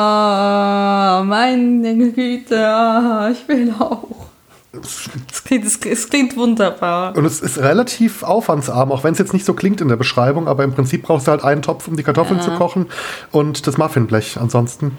meine 1.26 2.12
Güte, 2.12 2.66
ah, 2.66 3.30
ich 3.30 3.46
will 3.46 3.74
auch. 3.78 4.33
Es 4.80 5.44
klingt, 5.44 5.64
es, 5.64 6.08
klingt, 6.08 6.36
wunderbar. 6.36 7.16
Und 7.16 7.24
es 7.24 7.40
ist 7.40 7.58
relativ 7.58 8.22
aufwandsarm, 8.22 8.92
auch 8.92 9.04
wenn 9.04 9.12
es 9.12 9.18
jetzt 9.18 9.32
nicht 9.32 9.44
so 9.44 9.54
klingt 9.54 9.80
in 9.80 9.88
der 9.88 9.96
Beschreibung, 9.96 10.48
aber 10.48 10.64
im 10.64 10.72
Prinzip 10.72 11.02
brauchst 11.02 11.26
du 11.26 11.30
halt 11.30 11.44
einen 11.44 11.62
Topf, 11.62 11.88
um 11.88 11.96
die 11.96 12.02
Kartoffeln 12.02 12.38
ja. 12.38 12.44
zu 12.44 12.50
kochen 12.52 12.86
und 13.30 13.66
das 13.66 13.78
Muffinblech. 13.78 14.38
Ansonsten 14.40 14.96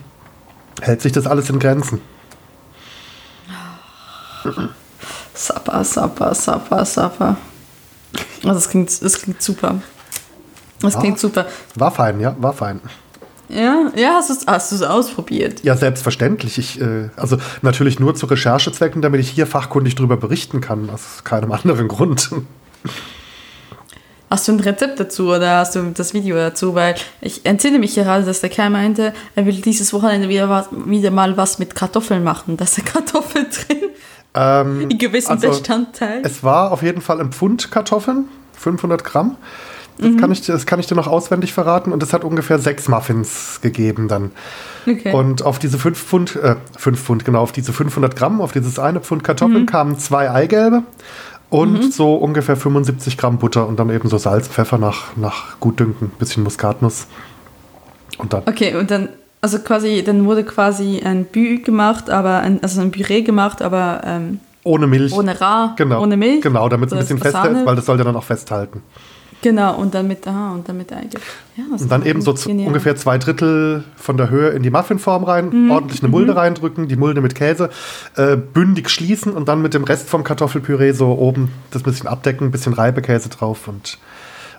hält 0.81 1.01
sich 1.01 1.11
das 1.11 1.27
alles 1.27 1.49
in 1.49 1.59
Grenzen. 1.59 2.01
Sappa, 5.33 5.83
sappa, 5.83 6.33
sappa, 6.33 6.85
sappa. 6.85 7.37
Also 8.43 8.57
es 8.57 8.69
klingt, 8.69 8.89
es 8.89 9.21
klingt 9.21 9.41
super. 9.41 9.81
Es 10.83 10.97
klingt 10.97 11.19
super. 11.19 11.47
War 11.75 11.91
fein, 11.91 12.19
ja, 12.19 12.35
war 12.39 12.53
fein. 12.53 12.81
Ja, 13.49 13.91
ja, 13.95 14.19
hast 14.47 14.71
du 14.71 14.75
es 14.75 14.81
ausprobiert? 14.81 15.63
Ja, 15.63 15.75
selbstverständlich. 15.75 16.57
Ich, 16.57 16.81
äh, 16.81 17.09
also 17.15 17.37
natürlich 17.61 17.99
nur 17.99 18.15
zu 18.15 18.25
Recherchezwecken, 18.25 19.01
damit 19.01 19.21
ich 19.21 19.29
hier 19.29 19.47
fachkundig 19.47 19.95
darüber 19.95 20.17
berichten 20.17 20.61
kann, 20.61 20.89
aus 20.89 21.23
keinem 21.23 21.51
anderen 21.51 21.87
Grund. 21.87 22.31
Hast 24.29 24.47
du 24.47 24.53
ein 24.53 24.59
Rezept 24.59 24.99
dazu 24.99 25.29
oder 25.29 25.57
hast 25.57 25.75
du 25.75 25.91
das 25.93 26.13
Video 26.13 26.35
dazu? 26.35 26.73
Weil 26.73 26.95
ich 27.21 27.45
entsinne 27.45 27.77
mich 27.77 27.93
gerade, 27.93 28.25
dass 28.25 28.41
der 28.41 28.49
Kerl 28.49 28.71
meinte, 28.71 29.13
er 29.35 29.45
will 29.45 29.61
dieses 29.61 29.93
Wochenende 29.93 30.27
wieder, 30.27 30.67
wieder 30.71 31.11
mal 31.11 31.37
was 31.37 31.59
mit 31.59 31.75
Kartoffeln 31.75 32.23
machen. 32.23 32.57
Da 32.57 32.63
ist 32.63 32.77
eine 32.77 32.85
Kartoffel 32.87 33.45
drin. 33.45 33.89
Ähm, 34.33 34.89
in 34.89 34.97
gewissen 34.97 35.31
also, 35.31 35.49
Bestandteilen. 35.49 36.25
Es 36.25 36.43
war 36.43 36.71
auf 36.71 36.81
jeden 36.81 37.01
Fall 37.01 37.21
ein 37.21 37.31
Pfund 37.31 37.71
Kartoffeln, 37.71 38.27
500 38.57 39.03
Gramm. 39.03 39.37
Das, 39.97 40.09
mhm. 40.09 40.17
kann 40.17 40.31
ich, 40.31 40.41
das 40.45 40.65
kann 40.65 40.79
ich 40.79 40.87
dir 40.87 40.95
noch 40.95 41.07
auswendig 41.07 41.53
verraten. 41.53 41.91
Und 41.91 42.03
es 42.03 42.13
hat 42.13 42.23
ungefähr 42.23 42.59
sechs 42.59 42.87
Muffins 42.87 43.59
gegeben 43.61 44.07
dann. 44.07 44.31
Okay. 44.87 45.13
Und 45.13 45.43
auf 45.43 45.59
diese 45.59 45.77
fünf 45.77 46.01
Pfund, 46.01 46.35
äh, 46.35 46.55
fünf 46.77 47.01
Pfund, 47.01 47.25
genau, 47.25 47.41
auf 47.41 47.51
diese 47.51 47.73
500 47.73 48.15
Gramm, 48.15 48.41
auf 48.41 48.51
dieses 48.51 48.77
eine 48.79 48.99
Pfund 48.99 49.23
Kartoffeln 49.23 49.61
mhm. 49.61 49.67
kamen 49.67 49.97
zwei 49.97 50.29
Eigelbe 50.29 50.83
und 51.49 51.73
mhm. 51.73 51.91
so 51.91 52.15
ungefähr 52.15 52.57
75 52.57 53.17
Gramm 53.17 53.37
Butter 53.37 53.67
und 53.67 53.79
dann 53.79 53.89
eben 53.89 54.09
so 54.09 54.17
Salz, 54.17 54.47
Pfeffer 54.47 54.77
nach, 54.77 55.15
nach 55.15 55.59
Gutdünken, 55.59 56.11
bisschen 56.19 56.43
Muskatnuss. 56.43 57.07
Und 58.17 58.33
dann. 58.33 58.43
Okay, 58.45 58.75
und 58.75 58.91
dann, 58.91 59.09
also 59.41 59.59
quasi, 59.59 60.03
dann 60.03 60.25
wurde 60.25 60.43
quasi 60.43 61.01
ein 61.03 61.25
Bü 61.25 61.59
gemacht, 61.59 62.09
aber 62.09 62.39
ein, 62.39 62.61
also 62.61 62.81
ein 62.81 62.91
Püree 62.91 63.21
gemacht, 63.21 63.61
aber 63.61 64.01
ähm, 64.05 64.39
ohne 64.63 64.87
Milch. 64.87 65.13
Ohne 65.13 65.39
Ra, 65.39 65.73
genau. 65.77 66.01
ohne 66.01 66.17
Milch. 66.17 66.41
Genau, 66.41 66.67
damit 66.69 66.87
es 66.87 66.93
ein 66.93 66.99
bisschen 66.99 67.19
fester 67.19 67.51
ist, 67.51 67.65
weil 67.65 67.75
das 67.75 67.85
soll 67.85 67.97
ja 67.97 68.03
dann 68.03 68.15
auch 68.15 68.23
festhalten. 68.23 68.81
Genau, 69.45 69.75
und 69.75 69.93
dann 69.93 70.07
mit, 70.07 70.27
aha, 70.27 70.53
und 70.53 70.67
dann 70.67 70.75
mit 70.75 70.91
Eigelb. 70.91 71.21
Ja, 71.55 71.65
und 71.69 71.91
dann 71.91 72.03
eben 72.03 72.19
so 72.19 72.33
ungefähr 72.47 72.95
zwei 72.95 73.19
Drittel 73.19 73.83
von 73.95 74.17
der 74.17 74.31
Höhe 74.31 74.49
in 74.49 74.63
die 74.63 74.71
Muffinform 74.71 75.23
rein, 75.23 75.49
mhm. 75.49 75.69
ordentlich 75.69 76.01
eine 76.01 76.09
Mulde 76.09 76.31
mhm. 76.31 76.39
reindrücken, 76.39 76.87
die 76.87 76.95
Mulde 76.95 77.21
mit 77.21 77.35
Käse, 77.35 77.69
äh, 78.15 78.37
bündig 78.37 78.89
schließen 78.89 79.33
und 79.33 79.47
dann 79.47 79.61
mit 79.61 79.75
dem 79.75 79.83
Rest 79.83 80.09
vom 80.09 80.23
Kartoffelpüree 80.23 80.93
so 80.93 81.11
oben 81.11 81.51
das 81.69 81.83
bisschen 81.83 82.07
abdecken, 82.07 82.47
ein 82.47 82.51
bisschen 82.51 82.73
Reibekäse 82.73 83.29
drauf 83.29 83.67
und 83.67 83.99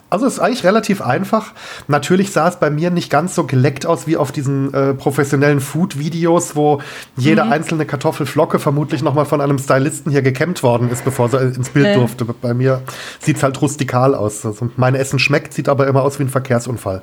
also 0.08 0.26
es 0.26 0.34
ist 0.34 0.38
eigentlich 0.38 0.64
relativ 0.64 1.02
einfach. 1.02 1.52
Natürlich 1.88 2.30
sah 2.30 2.48
es 2.48 2.56
bei 2.56 2.70
mir 2.70 2.90
nicht 2.90 3.10
ganz 3.10 3.34
so 3.34 3.44
geleckt 3.44 3.86
aus 3.86 4.06
wie 4.06 4.16
auf 4.16 4.30
diesen 4.30 4.72
äh, 4.72 4.94
professionellen 4.94 5.60
Food-Videos, 5.60 6.54
wo 6.54 6.80
jede 7.16 7.44
mhm. 7.44 7.52
einzelne 7.52 7.86
Kartoffelflocke 7.86 8.58
vermutlich 8.58 9.02
nochmal 9.02 9.26
von 9.26 9.40
einem 9.40 9.58
Stylisten 9.58 10.12
hier 10.12 10.22
gekämmt 10.22 10.62
worden 10.62 10.90
ist, 10.90 11.04
bevor 11.04 11.28
sie 11.28 11.38
ins 11.38 11.70
Bild 11.70 11.86
äh. 11.86 11.94
durfte. 11.94 12.24
Bei 12.24 12.54
mir 12.54 12.82
sieht 13.20 13.38
es 13.38 13.42
halt 13.42 13.60
rustikal 13.60 14.14
aus. 14.14 14.46
Also 14.46 14.70
mein 14.76 14.94
Essen 14.94 15.18
schmeckt, 15.18 15.52
sieht 15.52 15.68
aber 15.68 15.88
immer 15.88 16.02
aus 16.02 16.18
wie 16.18 16.24
ein 16.24 16.28
Verkehrsunfall. 16.28 17.02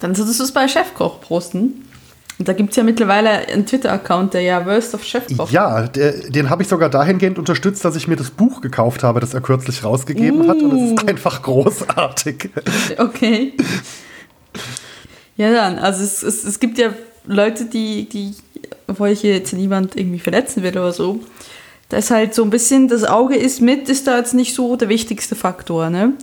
Dann 0.00 0.14
solltest 0.14 0.40
du 0.40 0.44
es 0.44 0.52
bei 0.52 0.68
Chefkoch 0.68 1.20
posten. 1.20 1.88
Und 2.38 2.48
da 2.48 2.52
gibt 2.52 2.70
es 2.70 2.76
ja 2.76 2.82
mittlerweile 2.82 3.30
einen 3.30 3.64
Twitter-Account, 3.64 4.34
der 4.34 4.40
ja 4.40 4.66
Worst 4.66 4.94
of 4.94 5.04
Chef 5.04 5.24
kocht. 5.36 5.52
Ja, 5.52 5.86
der, 5.86 6.12
den 6.30 6.50
habe 6.50 6.62
ich 6.62 6.68
sogar 6.68 6.88
dahingehend 6.88 7.38
unterstützt, 7.38 7.84
dass 7.84 7.94
ich 7.94 8.08
mir 8.08 8.16
das 8.16 8.30
Buch 8.30 8.60
gekauft 8.60 9.04
habe, 9.04 9.20
das 9.20 9.34
er 9.34 9.40
kürzlich 9.40 9.84
rausgegeben 9.84 10.42
uh. 10.42 10.48
hat. 10.48 10.56
Und 10.60 10.72
es 10.76 10.90
ist 10.92 11.04
uh. 11.04 11.06
einfach 11.06 11.42
großartig. 11.42 12.50
Okay. 12.98 13.52
Ja, 15.36 15.52
dann, 15.52 15.78
also 15.78 16.02
es, 16.02 16.22
es, 16.22 16.44
es 16.44 16.58
gibt 16.58 16.78
ja 16.78 16.90
Leute, 17.24 17.66
die, 17.66 18.08
die, 18.08 18.34
wo 18.88 19.06
ich 19.06 19.22
jetzt 19.22 19.52
niemand 19.52 19.96
irgendwie 19.96 20.18
verletzen 20.18 20.62
will 20.62 20.72
oder 20.72 20.92
so, 20.92 21.20
da 21.88 21.98
ist 21.98 22.10
halt 22.10 22.34
so 22.34 22.42
ein 22.42 22.50
bisschen, 22.50 22.88
das 22.88 23.04
Auge 23.04 23.36
ist 23.36 23.60
mit, 23.60 23.88
ist 23.88 24.06
da 24.06 24.18
jetzt 24.18 24.34
nicht 24.34 24.54
so 24.54 24.76
der 24.76 24.88
wichtigste 24.88 25.34
Faktor, 25.36 25.90
ne? 25.90 26.14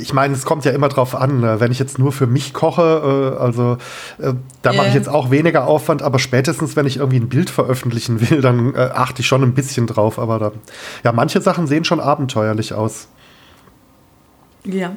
Ich 0.00 0.12
meine, 0.12 0.34
es 0.34 0.44
kommt 0.44 0.64
ja 0.64 0.72
immer 0.72 0.88
drauf 0.88 1.14
an, 1.14 1.40
ne? 1.40 1.60
wenn 1.60 1.72
ich 1.72 1.78
jetzt 1.78 1.98
nur 1.98 2.12
für 2.12 2.26
mich 2.26 2.52
koche, 2.52 3.36
äh, 3.36 3.40
also 3.40 3.78
äh, 4.18 4.34
da 4.62 4.72
mache 4.72 4.88
ich 4.88 4.94
jetzt 4.94 5.08
auch 5.08 5.30
weniger 5.30 5.66
Aufwand, 5.66 6.02
aber 6.02 6.18
spätestens, 6.18 6.76
wenn 6.76 6.86
ich 6.86 6.98
irgendwie 6.98 7.18
ein 7.18 7.28
Bild 7.28 7.50
veröffentlichen 7.50 8.20
will, 8.30 8.40
dann 8.40 8.74
äh, 8.74 8.90
achte 8.94 9.20
ich 9.22 9.26
schon 9.26 9.42
ein 9.42 9.54
bisschen 9.54 9.86
drauf. 9.86 10.18
Aber 10.18 10.38
da, 10.38 10.52
ja, 11.04 11.12
manche 11.12 11.40
Sachen 11.40 11.66
sehen 11.66 11.84
schon 11.84 12.00
abenteuerlich 12.00 12.72
aus. 12.72 13.08
Ja. 14.64 14.96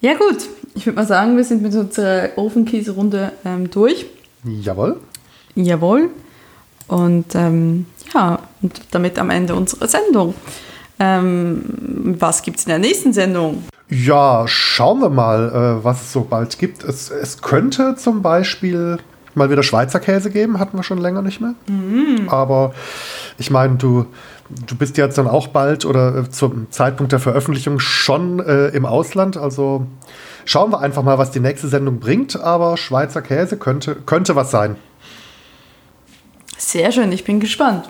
Ja, 0.00 0.14
gut. 0.14 0.48
Ich 0.74 0.86
würde 0.86 0.96
mal 0.96 1.06
sagen, 1.06 1.36
wir 1.36 1.44
sind 1.44 1.62
mit 1.62 1.74
unserer 1.74 2.30
Ofenkäse-Runde 2.36 3.32
ähm, 3.44 3.70
durch. 3.70 4.06
Jawohl. 4.44 5.00
Jawohl. 5.54 6.10
Und 6.86 7.34
ähm, 7.34 7.86
ja, 8.14 8.38
und 8.62 8.80
damit 8.90 9.18
am 9.18 9.30
Ende 9.30 9.54
unserer 9.54 9.88
Sendung. 9.88 10.34
Ähm, 11.00 11.62
was 12.18 12.42
gibt 12.42 12.58
es 12.58 12.64
in 12.64 12.70
der 12.70 12.78
nächsten 12.78 13.12
Sendung? 13.12 13.64
Ja, 13.90 14.44
schauen 14.46 15.00
wir 15.00 15.08
mal, 15.08 15.48
äh, 15.80 15.84
was 15.84 16.02
es 16.02 16.12
so 16.12 16.22
bald 16.22 16.58
gibt. 16.58 16.84
Es, 16.84 17.10
es 17.10 17.40
könnte 17.40 17.94
zum 17.96 18.20
Beispiel 18.20 18.98
mal 19.34 19.50
wieder 19.50 19.62
Schweizer 19.62 20.00
Käse 20.00 20.30
geben, 20.30 20.58
hatten 20.58 20.76
wir 20.76 20.82
schon 20.82 20.98
länger 20.98 21.22
nicht 21.22 21.40
mehr. 21.40 21.54
Mhm. 21.68 22.28
Aber 22.28 22.74
ich 23.38 23.50
meine, 23.50 23.76
du, 23.76 24.06
du 24.66 24.76
bist 24.76 24.98
jetzt 24.98 25.16
dann 25.16 25.26
auch 25.26 25.48
bald 25.48 25.86
oder 25.86 26.16
äh, 26.16 26.30
zum 26.30 26.70
Zeitpunkt 26.70 27.12
der 27.12 27.20
Veröffentlichung 27.20 27.78
schon 27.80 28.40
äh, 28.40 28.68
im 28.68 28.84
Ausland. 28.84 29.38
Also 29.38 29.86
schauen 30.44 30.70
wir 30.70 30.80
einfach 30.80 31.02
mal, 31.02 31.16
was 31.16 31.30
die 31.30 31.40
nächste 31.40 31.68
Sendung 31.68 31.98
bringt. 31.98 32.38
Aber 32.38 32.76
Schweizer 32.76 33.22
Käse 33.22 33.56
könnte, 33.56 33.94
könnte 33.94 34.36
was 34.36 34.50
sein. 34.50 34.76
Sehr 36.58 36.92
schön, 36.92 37.10
ich 37.12 37.24
bin 37.24 37.40
gespannt. 37.40 37.88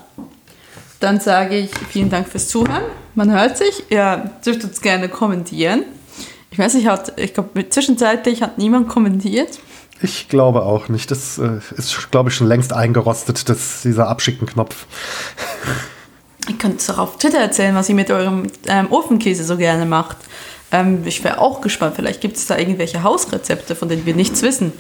Dann 1.01 1.21
sage 1.21 1.57
ich 1.57 1.71
vielen 1.91 2.11
Dank 2.11 2.29
fürs 2.29 2.49
Zuhören. 2.49 2.83
Man 3.15 3.33
hört 3.33 3.57
sich. 3.57 3.85
Ihr 3.91 4.31
dürft 4.45 4.65
uns 4.65 4.81
gerne 4.81 5.09
kommentieren. 5.09 5.85
Ich 6.51 6.59
weiß 6.59 6.75
nicht, 6.75 6.89
ich 7.17 7.35
glaube, 7.35 7.69
zwischenzeitlich 7.69 8.43
hat 8.43 8.59
niemand 8.59 8.89
kommentiert. 8.89 9.61
Ich 10.01 10.29
glaube 10.29 10.63
auch 10.63 10.89
nicht. 10.89 11.11
Das 11.11 11.39
äh, 11.39 11.61
ist, 11.77 12.11
glaube 12.11 12.31
ich, 12.31 12.37
schon 12.37 12.47
längst 12.47 12.73
eingerostet, 12.73 13.49
das, 13.49 13.83
dieser 13.83 14.09
Abschicken-Knopf. 14.09 14.87
Ihr 16.49 16.57
könnt 16.57 16.81
es 16.81 16.89
auch 16.91 16.99
auf 16.99 17.19
Twitter 17.19 17.39
erzählen, 17.39 17.75
was 17.75 17.89
ihr 17.89 17.95
mit 17.95 18.11
eurem 18.11 18.45
ähm, 18.67 18.91
Ofenkäse 18.91 19.45
so 19.45 19.57
gerne 19.57 19.87
macht. 19.87 20.17
Ähm, 20.73 21.03
ich 21.05 21.23
wäre 21.25 21.39
auch 21.39 21.61
gespannt. 21.61 21.97
Vielleicht 21.97 22.21
gibt 22.21 22.37
es 22.37 22.47
da 22.47 22.57
irgendwelche 22.57 23.03
Hausrezepte, 23.03 23.75
von 23.75 23.89
denen 23.89 24.07
wir 24.07 24.15
nichts 24.15 24.43
wissen. 24.43 24.73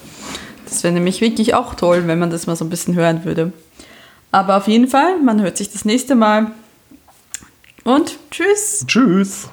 Das 0.64 0.82
wäre 0.82 0.94
nämlich 0.94 1.20
wirklich 1.20 1.54
auch 1.54 1.74
toll, 1.74 2.06
wenn 2.06 2.18
man 2.18 2.30
das 2.30 2.46
mal 2.46 2.56
so 2.56 2.64
ein 2.64 2.70
bisschen 2.70 2.94
hören 2.94 3.24
würde. 3.24 3.52
Aber 4.30 4.56
auf 4.56 4.68
jeden 4.68 4.88
Fall, 4.88 5.18
man 5.20 5.40
hört 5.40 5.56
sich 5.56 5.70
das 5.70 5.84
nächste 5.84 6.14
Mal. 6.14 6.52
Und 7.84 8.18
tschüss. 8.30 8.84
Tschüss. 8.86 9.48